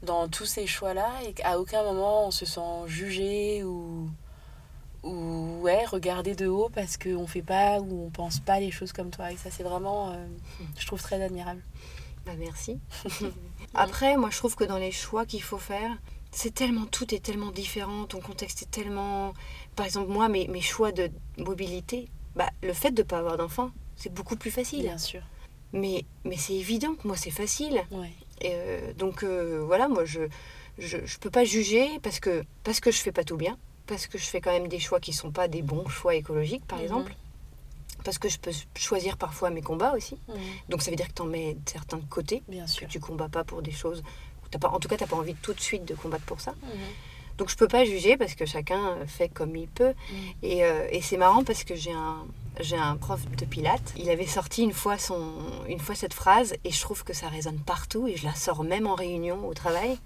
dans 0.03 0.27
tous 0.27 0.45
ces 0.45 0.67
choix 0.67 0.93
là 0.93 1.09
et 1.25 1.33
qu'à 1.33 1.59
aucun 1.59 1.83
moment 1.83 2.27
on 2.27 2.31
se 2.31 2.45
sent 2.45 2.87
jugé 2.87 3.63
ou 3.63 4.09
ouais 5.03 5.85
regarder 5.85 6.35
de 6.35 6.47
haut 6.47 6.69
parce 6.73 6.97
qu'on 6.97 7.27
fait 7.27 7.41
pas 7.41 7.79
ou 7.79 8.05
on 8.05 8.09
pense 8.09 8.39
pas 8.39 8.59
les 8.59 8.71
choses 8.71 8.91
comme 8.91 9.09
toi 9.09 9.31
et 9.31 9.37
ça 9.37 9.49
c'est 9.51 9.63
vraiment 9.63 10.11
euh, 10.11 10.25
je 10.77 10.85
trouve 10.85 11.01
très 11.01 11.21
admirable 11.21 11.61
bah 12.25 12.33
merci 12.37 12.79
après 13.73 14.17
moi 14.17 14.29
je 14.31 14.37
trouve 14.37 14.55
que 14.55 14.63
dans 14.63 14.77
les 14.77 14.91
choix 14.91 15.25
qu'il 15.25 15.41
faut 15.41 15.57
faire 15.57 15.97
c'est 16.31 16.53
tellement, 16.53 16.85
tout 16.85 17.15
est 17.15 17.19
tellement 17.19 17.51
différent, 17.51 18.05
ton 18.05 18.19
contexte 18.19 18.61
est 18.61 18.69
tellement... 18.69 19.33
Par 19.75 19.85
exemple, 19.85 20.11
moi, 20.11 20.29
mes, 20.29 20.47
mes 20.47 20.61
choix 20.61 20.91
de 20.91 21.09
mobilité, 21.37 22.09
bah, 22.35 22.49
le 22.61 22.73
fait 22.73 22.91
de 22.91 23.01
ne 23.01 23.07
pas 23.07 23.19
avoir 23.19 23.37
d'enfant, 23.37 23.71
c'est 23.95 24.13
beaucoup 24.13 24.35
plus 24.35 24.51
facile. 24.51 24.83
Bien 24.83 24.97
sûr. 24.97 25.21
Mais, 25.73 26.05
mais 26.25 26.37
c'est 26.37 26.53
évident 26.53 26.93
que 26.95 27.07
moi, 27.07 27.17
c'est 27.17 27.31
facile. 27.31 27.81
Et 28.41 28.51
euh, 28.53 28.93
donc, 28.93 29.23
euh, 29.23 29.63
voilà, 29.65 29.87
moi, 29.87 30.05
je 30.05 30.21
je, 30.77 30.97
je 31.05 31.17
peux 31.17 31.31
pas 31.31 31.43
juger 31.43 31.87
parce 32.03 32.19
que, 32.19 32.43
parce 32.63 32.79
que 32.79 32.91
je 32.91 32.99
fais 32.99 33.11
pas 33.11 33.23
tout 33.23 33.35
bien, 33.35 33.57
parce 33.87 34.07
que 34.07 34.17
je 34.17 34.25
fais 34.25 34.41
quand 34.41 34.51
même 34.51 34.67
des 34.67 34.79
choix 34.79 34.99
qui 34.99 35.13
sont 35.13 35.31
pas 35.31 35.47
des 35.47 35.61
bons 35.61 35.87
choix 35.87 36.15
écologiques, 36.15 36.65
par 36.65 36.79
mhm. 36.79 36.83
exemple. 36.85 37.15
Parce 38.03 38.19
que 38.19 38.29
je 38.29 38.37
peux 38.37 38.51
choisir 38.75 39.17
parfois 39.17 39.49
mes 39.49 39.61
combats 39.61 39.93
aussi. 39.93 40.17
Mhm. 40.27 40.35
Donc 40.69 40.81
ça 40.81 40.91
veut 40.91 40.97
dire 40.97 41.07
que 41.07 41.13
tu 41.13 41.21
en 41.21 41.25
mets 41.25 41.57
certains 41.65 41.97
de 41.97 42.05
côté. 42.05 42.43
Bien 42.47 42.67
sûr. 42.67 42.87
Que 42.87 42.91
tu 42.91 42.99
combats 42.99 43.29
pas 43.29 43.43
pour 43.43 43.61
des 43.61 43.71
choses 43.71 44.03
pas, 44.57 44.69
en 44.69 44.79
tout 44.79 44.87
cas, 44.87 44.95
tu 44.95 45.03
n'as 45.03 45.09
pas 45.09 45.17
envie 45.17 45.35
tout 45.35 45.53
de 45.53 45.59
suite 45.59 45.83
de 45.83 45.93
combattre 45.93 46.23
pour 46.23 46.39
ça. 46.39 46.51
Mhm. 46.51 46.69
Donc 47.37 47.49
je 47.49 47.55
peux 47.55 47.67
pas 47.67 47.85
juger 47.85 48.17
parce 48.17 48.33
que 48.33 48.45
chacun 48.45 49.05
fait 49.05 49.29
comme 49.29 49.55
il 49.55 49.67
peut. 49.67 49.93
Et, 50.41 50.63
euh, 50.63 50.87
et 50.89 51.01
c'est 51.01 51.17
marrant 51.17 51.43
parce 51.43 51.63
que 51.63 51.75
j'ai 51.75 51.91
un, 51.91 52.25
j'ai 52.59 52.77
un 52.77 52.95
prof 52.95 53.29
de 53.29 53.45
pilates. 53.45 53.93
Il 53.95 54.09
avait 54.09 54.25
sorti 54.25 54.63
une 54.63 54.73
fois, 54.73 54.97
son, 54.97 55.33
une 55.67 55.79
fois 55.79 55.93
cette 55.93 56.15
phrase 56.15 56.55
et 56.63 56.71
je 56.71 56.81
trouve 56.81 57.03
que 57.03 57.13
ça 57.13 57.27
résonne 57.27 57.59
partout 57.59 58.07
et 58.07 58.15
je 58.15 58.25
la 58.25 58.33
sors 58.33 58.63
même 58.63 58.87
en 58.87 58.95
réunion 58.95 59.47
au 59.47 59.53
travail. 59.53 59.99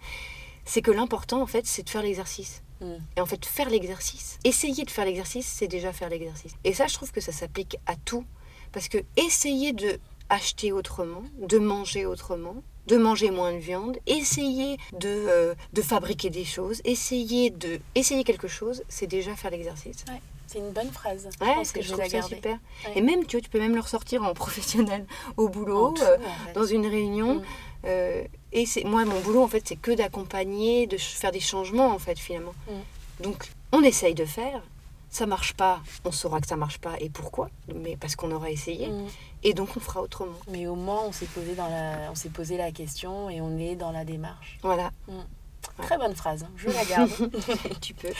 C'est 0.65 0.82
que 0.82 0.91
l'important 0.91 1.41
en 1.41 1.48
fait 1.48 1.65
c'est 1.65 1.84
de 1.84 1.89
faire 1.89 2.02
l'exercice. 2.02 2.63
Mhm. 2.82 3.00
Et 3.17 3.22
en 3.22 3.26
fait 3.26 3.46
faire 3.46 3.70
l'exercice, 3.70 4.39
essayer 4.44 4.84
de 4.84 4.89
faire 4.89 5.06
l'exercice, 5.06 5.48
c'est 5.48 5.67
déjà 5.67 5.94
faire 5.94 6.10
l'exercice. 6.10 6.54
Et 6.63 6.74
ça 6.74 6.88
je 6.88 6.94
trouve 6.94 7.12
que 7.12 7.22
ça 7.22 7.32
s'applique 7.32 7.78
à 7.86 7.96
tout. 7.96 8.26
Parce 8.72 8.88
que 8.88 9.00
essayer 9.17 9.74
de 9.74 10.00
acheter 10.30 10.72
autrement, 10.72 11.24
de 11.38 11.58
manger 11.58 12.06
autrement, 12.06 12.63
de 12.88 12.98
manger 12.98 13.32
moins 13.32 13.54
de 13.54 13.58
viande, 13.58 13.98
essayer 14.08 14.78
de, 14.94 15.08
euh, 15.08 15.54
de 15.74 15.82
fabriquer 15.82 16.30
des 16.30 16.46
choses, 16.46 16.82
essayer 16.86 17.50
de 17.50 17.80
essayer 17.96 18.24
quelque 18.24 18.48
chose, 18.48 18.84
c'est 18.88 19.08
déjà 19.08 19.36
faire 19.36 19.52
l'exercice. 19.52 20.06
Ouais, 20.08 20.22
c'est 20.48 20.60
une 20.60 20.72
bonne 20.72 20.89
phrase. 20.89 21.26
Ouais, 21.26 21.48
je, 21.48 21.54
pense 21.54 21.72
que 21.72 21.82
je 21.82 21.91
trouve 21.91 22.06
ça 22.06 22.22
super. 22.22 22.58
Et 22.96 23.02
même, 23.02 23.26
tu 23.26 23.38
vois, 23.38 23.41
tu 23.41 23.50
peux 23.50 23.60
même 23.60 23.76
le 23.76 23.82
ressortir 23.82 24.24
en 24.24 24.34
professionnel 24.46 25.06
au 25.38 25.50
boulot, 25.50 25.94
euh, 26.02 26.17
dans 26.54 26.65
une 26.65 26.88
réunion. 26.88 27.36
Mm. 27.36 27.44
Euh, 27.86 28.24
et 28.52 28.65
c'est 28.65 28.84
moi, 28.84 29.06
mon 29.06 29.20
boulot, 29.22 29.44
en 29.44 29.48
fait, 29.48 29.63
c'est 29.65 29.76
que 29.76 29.91
d'accompagner, 29.91 30.88
de 30.88 30.98
faire 30.98 31.32
des 31.32 31.39
changements, 31.39 31.88
en 31.88 32.00
fait, 32.00 32.20
finalement. 32.20 32.54
Mm. 32.67 33.24
Donc, 33.24 33.52
on 33.72 33.84
essaye 33.84 34.13
de 34.13 34.26
faire, 34.26 34.62
ça 35.12 35.26
marche 35.26 35.54
pas, 35.54 35.82
on 36.06 36.12
saura 36.12 36.39
que 36.39 36.48
ça 36.48 36.56
marche 36.56 36.80
pas 36.80 36.96
et 37.00 37.10
pourquoi, 37.10 37.50
mais 37.76 37.98
parce 37.98 38.15
qu'on 38.15 38.32
aura 38.32 38.50
essayé. 38.50 38.88
Mm. 38.88 39.08
Et 39.44 39.54
donc 39.54 39.70
on 39.76 39.80
fera 39.80 40.02
autrement. 40.02 40.39
Mais 40.50 40.67
au 40.67 40.76
moins 40.76 41.02
on 41.06 41.12
s'est 41.12 41.26
posé 41.26 41.54
dans 41.54 41.67
la, 41.67 42.10
on 42.12 42.15
s'est 42.15 42.30
posé 42.30 42.58
la 42.58 42.72
question 42.72 43.30
et 43.30 43.41
on 43.41 43.58
est 43.58 43.76
dans 43.76 43.91
la 43.91 44.06
démarche. 44.06 44.58
Voilà. 44.62 44.91
Mm. 45.08 45.20
Très 45.84 45.98
bonne 45.98 46.15
phrase, 46.15 46.44
hein. 46.44 46.52
je 46.56 46.70
la 46.70 46.86
garde. 46.86 47.12
tu 47.82 47.94
peux. 47.94 48.13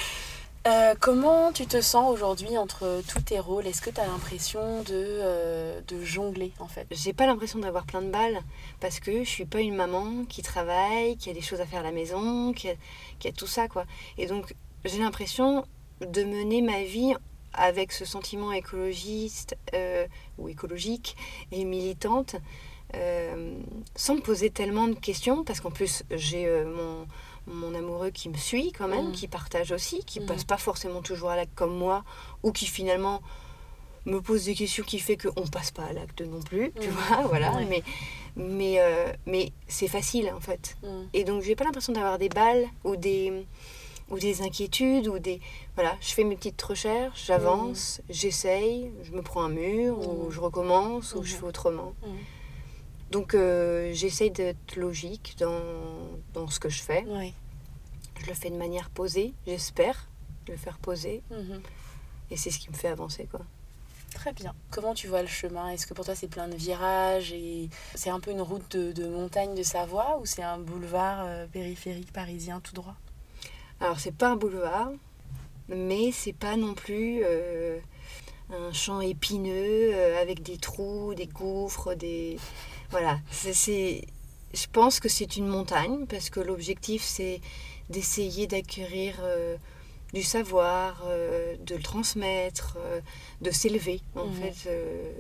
Euh, 0.67 0.93
comment 1.00 1.52
tu 1.52 1.65
te 1.65 1.82
sens 1.82 2.13
aujourd'hui 2.13 2.56
entre 2.56 3.02
tous 3.08 3.21
tes 3.21 3.39
rôles? 3.39 3.65
Est-ce 3.65 3.82
que 3.82 3.89
tu 3.89 4.00
as 4.00 4.06
l'impression 4.06 4.84
de, 4.84 4.91
euh, 4.91 5.82
de 5.88 6.04
jongler 6.04 6.54
en 6.60 6.67
fait? 6.67 6.86
J'ai 6.91 7.13
pas 7.13 7.26
l'impression 7.26 7.58
d'avoir 7.58 7.84
plein 7.84 8.04
de 8.04 8.12
balles 8.12 8.39
parce 8.80 9.00
que 9.00 9.24
je 9.24 9.30
suis 9.30 9.45
pas 9.45 9.62
une 9.62 9.74
maman 9.74 10.24
qui 10.30 10.43
travaille, 10.43 11.17
qui 11.17 11.32
a 11.32 11.34
des 11.34 11.41
choses 11.41 11.62
à 11.62 11.65
faire 11.65 11.80
à 11.80 11.84
la 11.84 11.91
maison, 11.91 12.54
qui 12.54 12.69
a, 12.69 13.32
tout 13.36 13.47
ça 13.47 13.67
quoi. 13.67 13.86
Et 14.19 14.28
donc 14.28 14.54
j'ai 14.86 15.00
l'impression 15.00 15.65
de 16.00 16.24
mener 16.24 16.62
ma 16.62 16.84
vie 16.84 17.15
avec 17.54 17.91
ce 17.91 18.06
sentiment 18.06 18.52
écologiste 18.52 19.58
euh, 19.74 20.06
ou 20.38 20.47
écologique 20.47 21.15
et 21.52 21.65
militante 21.65 22.36
sans 23.95 24.19
poser 24.19 24.50
tellement 24.50 24.89
de 24.89 24.95
questions 24.95 25.45
parce 25.45 25.62
qu'en 25.62 25.71
plus 25.71 26.04
j'ai 26.12 26.45
mon, 26.65 27.08
mon, 27.47 27.73
amoureux 27.75 28.12
qui 28.12 28.30
me 28.30 28.38
suit 28.38 28.71
quand 28.71 28.88
même, 28.88 29.10
mmh. 29.10 29.13
qui 29.13 29.27
partage 29.27 29.71
aussi, 29.71 30.04
qui 30.06 30.19
mmh. 30.19 30.25
passe 30.25 30.43
pas 30.43 30.58
forcément 30.58 31.01
toujours 31.01 31.30
à 31.30 31.36
l'acte 31.36 31.54
comme 31.56 31.75
moi 31.75 32.04
ou 32.43 32.51
qui 32.51 32.65
finalement 32.65 33.21
me 34.06 34.19
pose 34.19 34.45
des 34.45 34.56
questions 34.56 34.84
qui 34.84 34.99
fait 34.99 35.15
qu'on 35.15 35.47
passe 35.47 35.71
pas 35.71 35.84
à 35.84 35.93
l'acte 35.93 36.21
non 36.21 36.41
plus, 36.41 36.71
tu 36.80 36.88
mmh. 36.88 36.91
vois, 36.91 37.21
voilà, 37.27 37.51
mais 37.69 37.84
mais, 38.36 38.80
mais 39.25 39.51
c'est 39.67 39.88
facile 39.88 40.32
en 40.36 40.39
fait. 40.39 40.77
Et 41.13 41.23
donc 41.23 41.41
j'ai 41.43 41.56
pas 41.56 41.65
l'impression 41.65 41.93
d'avoir 41.93 42.17
des 42.17 42.30
balles 42.30 42.65
ou 42.84 42.95
des 42.95 43.45
ou 44.12 44.19
des 44.19 44.41
inquiétudes 44.41 45.08
ou 45.08 45.19
des 45.19 45.39
voilà 45.75 45.95
je 46.01 46.13
fais 46.13 46.23
mes 46.23 46.36
petites 46.36 46.62
recherches 46.62 47.25
j'avance 47.25 47.99
mmh. 47.99 48.13
j'essaye 48.13 48.91
je 49.04 49.12
me 49.13 49.21
prends 49.21 49.43
un 49.43 49.49
mur 49.49 49.97
ou 49.97 50.30
je 50.32 50.39
recommence 50.39 51.15
ou 51.15 51.23
je 51.23 51.34
fais 51.36 51.45
autrement 51.45 51.93
donc 53.12 53.34
euh, 53.36 53.91
j'essaye 53.93 54.32
d'être 54.32 54.76
logique 54.76 55.36
dans, 55.39 55.62
dans, 56.34 56.47
ce 56.47 56.60
que 56.60 56.69
je 56.69 56.82
fais. 56.82 57.06
Je 58.21 58.28
le 58.28 58.34
fais 58.34 58.50
de 58.50 58.58
manière 58.58 58.89
posée 58.89 59.34
j'espère 59.45 60.08
le 60.47 60.58
faire 60.58 60.78
poser. 60.80 61.21
Et 62.30 62.38
c'est 62.38 62.52
ce 62.52 62.60
qui 62.60 62.69
me 62.69 62.76
fait 62.76 62.88
avancer 62.88 63.28
quoi. 63.30 63.41
Très 64.13 64.34
bien. 64.34 64.54
Comment 64.71 64.93
tu 64.93 65.08
vois 65.08 65.21
le 65.21 65.28
chemin? 65.28 65.69
Est-ce 65.69 65.88
que 65.88 65.93
pour 65.93 66.06
toi 66.06 66.15
c'est 66.15 66.28
plein 66.28 66.47
de 66.47 66.56
virages 66.56 67.32
et 67.32 67.69
c'est 67.95 68.10
un 68.10 68.19
peu 68.19 68.32
une 68.32 68.41
route 68.41 68.76
de, 68.76 69.08
montagne 69.08 69.56
de 69.56 69.63
Savoie 69.63 70.19
ou 70.19 70.26
c'est 70.26 70.43
un 70.43 70.60
boulevard 70.60 71.24
euh, 71.26 71.47
périphérique 71.47 72.12
parisien 72.12 72.60
tout 72.60 72.74
droit? 72.74 72.95
Alors 73.80 74.00
c'est 74.00 74.15
pas 74.15 74.30
un 74.30 74.36
boulevard, 74.36 74.91
mais 75.69 76.12
c'est 76.12 76.34
pas 76.34 76.58
non 76.58 76.74
plus 76.74 77.21
euh, 77.24 77.80
un 78.52 78.74
champ 78.74 79.02
épineux 79.02 79.93
euh, 79.93 80.21
avec 80.21 80.43
des 80.43 80.58
trous, 80.58 81.13
des 81.15 81.28
gouffres, 81.28 81.93
des 81.93 82.38
voilà. 82.91 83.19
C'est, 83.32 84.06
je 84.54 84.67
pense 84.71 84.99
que 84.99 85.10
c'est 85.10 85.38
une 85.38 85.47
montagne 85.47 86.06
parce 86.08 86.30
que 86.30 86.39
l'objectif 86.39 87.01
c'est 87.01 87.41
d'essayer 87.89 88.47
d'acquérir 88.47 89.15
euh, 89.21 89.58
du 90.13 90.23
savoir, 90.23 91.06
de 91.65 91.75
le 91.75 91.82
transmettre, 91.82 92.77
de 93.39 93.49
s'élever. 93.49 94.01
En 94.15 94.27
mmh. 94.27 94.34
fait, 94.34 94.69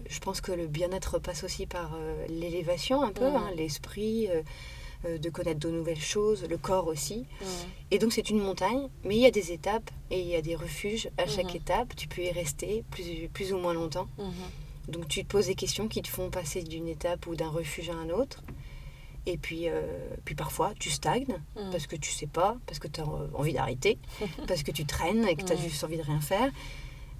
je 0.09 0.19
pense 0.19 0.41
que 0.41 0.51
le 0.51 0.67
bien-être 0.67 1.17
passe 1.17 1.45
aussi 1.45 1.65
par 1.65 1.97
l'élévation 2.27 3.01
un 3.01 3.11
peu, 3.11 3.29
mmh. 3.29 3.35
hein, 3.35 3.51
l'esprit 3.55 4.27
euh, 5.05 5.17
de 5.17 5.29
connaître 5.31 5.59
de 5.59 5.69
nouvelles 5.69 5.99
choses, 5.99 6.45
le 6.47 6.57
corps 6.57 6.85
aussi. 6.85 7.25
Et 7.89 7.97
donc 7.97 8.13
c'est 8.13 8.29
une 8.29 8.37
montagne, 8.37 8.87
mais 9.03 9.15
il 9.15 9.21
y 9.21 9.25
a 9.25 9.31
des 9.31 9.51
étapes 9.51 9.89
et 10.11 10.19
il 10.19 10.27
y 10.27 10.35
a 10.35 10.43
des 10.43 10.55
refuges 10.55 11.09
à 11.17 11.25
chaque 11.25 11.55
étape. 11.55 11.95
Tu 11.95 12.07
peux 12.07 12.21
y 12.21 12.31
rester 12.31 12.83
plus, 12.91 13.27
plus 13.33 13.51
ou 13.51 13.57
moins 13.57 13.73
longtemps. 13.73 14.07
Donc 14.87 15.07
tu 15.07 15.23
te 15.23 15.27
poses 15.29 15.47
des 15.47 15.55
questions 15.55 15.87
qui 15.87 16.01
te 16.01 16.07
font 16.07 16.29
passer 16.29 16.63
d'une 16.63 16.87
étape 16.87 17.27
ou 17.27 17.35
d'un 17.35 17.49
refuge 17.49 17.89
à 17.89 17.93
un 17.93 18.09
autre. 18.09 18.43
Et 19.27 19.37
puis, 19.37 19.69
euh, 19.69 19.81
puis 20.25 20.33
parfois, 20.33 20.73
tu 20.79 20.89
stagnes 20.89 21.37
mhm. 21.55 21.69
parce 21.71 21.85
que 21.85 21.95
tu 21.95 22.11
sais 22.11 22.27
pas, 22.27 22.57
parce 22.65 22.79
que 22.79 22.87
tu 22.87 23.01
as 23.01 23.05
envie 23.05 23.53
d'arrêter, 23.53 23.99
parce 24.47 24.63
que 24.63 24.71
tu 24.71 24.85
traînes 24.85 25.27
et 25.27 25.35
que 25.35 25.43
tu 25.43 25.53
as 25.53 25.55
juste 25.55 25.83
envie 25.83 25.97
de 25.97 26.03
rien 26.03 26.21
faire. 26.21 26.51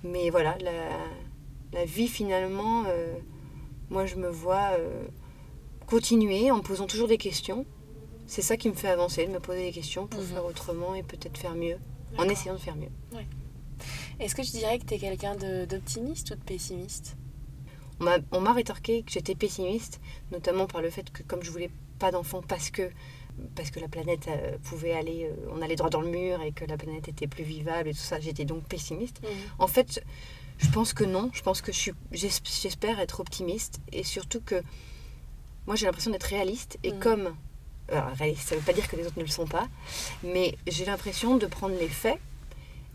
Mais 0.04 0.32
voilà, 0.32 0.58
la, 0.62 0.90
la 1.74 1.86
vie 1.86 2.08
finalement, 2.08 2.86
euh, 2.88 3.14
moi 3.90 4.08
je 4.08 4.16
me 4.16 4.30
vois 4.30 4.72
continuer 5.86 6.50
en 6.50 6.58
me 6.58 6.62
posant 6.62 6.88
toujours 6.88 7.08
des 7.08 7.18
questions. 7.18 7.66
C'est 8.26 8.42
ça 8.42 8.56
qui 8.58 8.70
me 8.70 8.74
fait 8.74 8.88
avancer, 8.88 9.28
de 9.28 9.32
me 9.32 9.40
poser 9.40 9.66
des 9.66 9.72
questions 9.72 10.08
pour 10.08 10.22
mhm. 10.22 10.28
faire 10.28 10.46
autrement 10.46 10.96
et 10.96 11.04
peut-être 11.04 11.38
faire 11.38 11.54
mieux, 11.54 11.78
en 12.18 12.24
essayant 12.24 12.56
de 12.56 12.60
faire 12.60 12.76
mieux. 12.76 12.92
Est-ce 14.20 14.36
que 14.36 14.42
tu 14.42 14.52
dirais 14.52 14.80
que 14.80 14.86
tu 14.86 14.94
es 14.94 15.00
quelqu'un 15.00 15.36
d'optimiste 15.36 16.32
ou 16.32 16.36
de 16.36 16.44
pessimiste? 16.44 17.18
On 18.32 18.42
m'a 18.42 18.54
rétorqué 18.54 19.04
que 19.04 19.12
j'étais 19.12 19.36
pessimiste, 19.36 20.00
notamment 20.32 20.68
par 20.68 20.82
le 20.82 20.90
fait 20.90 21.12
que 21.12 21.24
comme 21.24 21.44
je 21.44 21.52
voulais 21.52 21.70
pas 22.00 22.12
d'enfants 22.12 22.42
parce 22.48 22.70
que 22.70 22.90
parce 23.56 23.72
que 23.72 23.80
la 23.80 23.88
planète 23.88 24.28
euh, 24.28 24.58
pouvait 24.64 24.92
aller, 24.92 25.26
euh, 25.26 25.52
on 25.56 25.62
allait 25.62 25.78
droit 25.78 25.90
dans 25.90 26.02
le 26.02 26.10
mur 26.10 26.42
et 26.42 26.52
que 26.52 26.66
la 26.66 26.78
planète 26.78 27.08
était 27.08 27.28
plus 27.28 27.46
vivable 27.46 27.88
et 27.88 27.94
tout 27.94 28.00
ça, 28.00 28.20
j'étais 28.20 28.44
donc 28.44 28.68
pessimiste. 28.68 29.22
Mhm. 29.24 29.30
En 29.60 29.68
fait, 29.68 30.04
Je 30.62 30.70
pense 30.70 30.94
que 30.94 31.04
non. 31.04 31.30
Je 31.34 31.42
pense 31.42 31.62
que 31.62 31.72
je 31.72 31.92
j'espère 32.12 33.00
être 33.00 33.20
optimiste 33.20 33.80
et 33.92 34.04
surtout 34.04 34.42
que 34.42 34.62
moi 35.66 35.76
j'ai 35.76 35.86
l'impression 35.86 36.12
d'être 36.12 36.24
réaliste 36.24 36.78
et 36.84 36.92
mm. 36.92 37.00
comme 37.00 37.36
alors, 37.90 38.10
réaliste, 38.16 38.50
ça 38.50 38.56
ne 38.56 38.60
veut 38.60 38.66
pas 38.66 38.74
dire 38.74 38.88
que 38.88 38.96
les 38.96 39.06
autres 39.06 39.18
ne 39.18 39.24
le 39.24 39.30
sont 39.30 39.48
pas, 39.48 39.68
mais 40.24 40.56
j'ai 40.68 40.86
l'impression 40.86 41.38
de 41.38 41.46
prendre 41.46 41.76
les 41.78 41.90
faits 41.90 42.20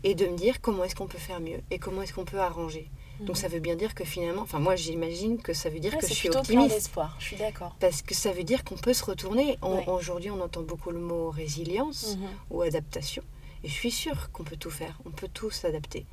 et 0.03 0.15
de 0.15 0.25
me 0.25 0.35
dire 0.37 0.59
comment 0.61 0.83
est-ce 0.85 0.95
qu'on 0.95 1.07
peut 1.07 1.17
faire 1.19 1.39
mieux 1.39 1.59
et 1.69 1.77
comment 1.77 2.01
est-ce 2.01 2.13
qu'on 2.13 2.25
peut 2.25 2.39
arranger. 2.39 2.89
Donc 3.19 3.29
mhm. 3.29 3.35
ça 3.35 3.47
veut 3.47 3.59
bien 3.59 3.75
dire 3.75 3.95
que 3.95 4.03
finalement, 4.03 4.43
enfin 4.43 4.59
moi 4.59 4.75
j'imagine 4.75 5.41
que 5.41 5.53
ça 5.53 5.69
veut 5.69 5.79
dire 5.79 5.97
que 5.97 6.07
je 6.07 6.13
suis 6.13 6.29
optimiste. 6.29 6.75
d'espoir, 6.75 7.15
je 7.19 7.25
suis 7.25 7.35
d'accord. 7.35 7.75
Parce 7.79 8.01
que 8.01 8.13
ça 8.13 8.31
veut 8.31 8.43
dire 8.43 8.63
qu'on 8.63 8.75
peut 8.75 8.93
se 8.93 9.03
retourner. 9.03 9.57
Aujourd'hui 9.87 10.29
on 10.29 10.39
entend 10.41 10.61
beaucoup 10.61 10.91
le 10.91 10.99
mot 10.99 11.29
résilience 11.29 12.17
mhm. 12.17 12.27
ou 12.51 12.61
adaptation. 12.61 13.23
Et 13.63 13.67
je 13.67 13.73
suis 13.73 13.91
sûre 13.91 14.31
qu'on 14.31 14.43
peut 14.43 14.55
tout 14.55 14.69
faire, 14.69 14.99
on 15.05 15.09
peut 15.09 15.29
tout 15.33 15.49
s'adapter. 15.49 16.05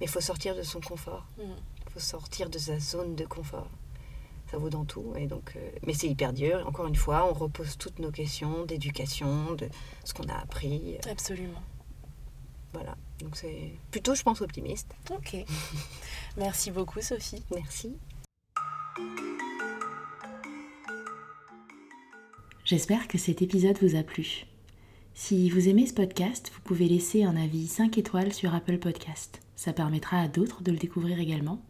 Mais 0.00 0.06
il 0.06 0.08
faut 0.08 0.20
sortir 0.20 0.56
de 0.56 0.62
son 0.62 0.80
confort. 0.80 1.26
Mhm. 1.38 1.44
Il 1.86 1.92
faut 1.92 2.00
sortir 2.00 2.50
de 2.50 2.58
sa 2.58 2.78
zone 2.78 3.14
de 3.14 3.24
confort. 3.24 3.68
Ça 4.50 4.58
vaut 4.58 4.70
dans 4.70 4.84
tout. 4.84 5.12
Et 5.16 5.26
donc, 5.26 5.54
euh, 5.56 5.70
mais 5.84 5.92
c'est 5.92 6.06
hyper 6.06 6.32
dur. 6.32 6.64
Encore 6.66 6.86
une 6.86 6.94
fois, 6.94 7.28
on 7.28 7.34
repose 7.34 7.76
toutes 7.78 7.98
nos 7.98 8.12
questions 8.12 8.64
d'éducation, 8.64 9.54
de 9.54 9.68
ce 10.04 10.14
qu'on 10.14 10.28
a 10.28 10.34
appris. 10.34 10.98
Absolument. 11.10 11.62
Voilà. 12.72 12.96
Donc 13.20 13.36
c'est 13.36 13.72
plutôt, 13.90 14.14
je 14.14 14.22
pense, 14.22 14.40
optimiste. 14.40 14.94
Ok. 15.10 15.36
Merci 16.36 16.70
beaucoup, 16.70 17.00
Sophie. 17.00 17.42
Merci. 17.54 17.96
J'espère 22.64 23.06
que 23.06 23.16
cet 23.16 23.42
épisode 23.42 23.78
vous 23.80 23.96
a 23.96 24.02
plu. 24.02 24.44
Si 25.14 25.48
vous 25.50 25.68
aimez 25.68 25.86
ce 25.86 25.94
podcast, 25.94 26.50
vous 26.54 26.60
pouvez 26.62 26.88
laisser 26.88 27.24
un 27.24 27.36
avis 27.36 27.68
5 27.68 27.96
étoiles 27.96 28.32
sur 28.32 28.54
Apple 28.54 28.78
Podcast. 28.78 29.40
Ça 29.54 29.72
permettra 29.72 30.18
à 30.20 30.28
d'autres 30.28 30.62
de 30.62 30.72
le 30.72 30.76
découvrir 30.76 31.18
également. 31.18 31.62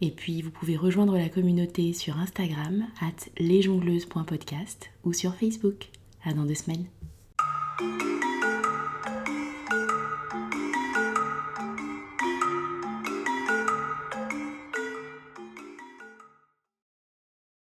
Et 0.00 0.10
puis 0.10 0.42
vous 0.42 0.50
pouvez 0.50 0.76
rejoindre 0.76 1.16
la 1.16 1.28
communauté 1.28 1.92
sur 1.92 2.18
Instagram 2.18 2.86
at 3.00 3.30
lesjongleuses.podcast 3.38 4.90
ou 5.04 5.12
sur 5.12 5.34
Facebook. 5.34 5.88
À 6.22 6.34
dans 6.34 6.44
deux 6.44 6.54
semaines. 6.54 6.86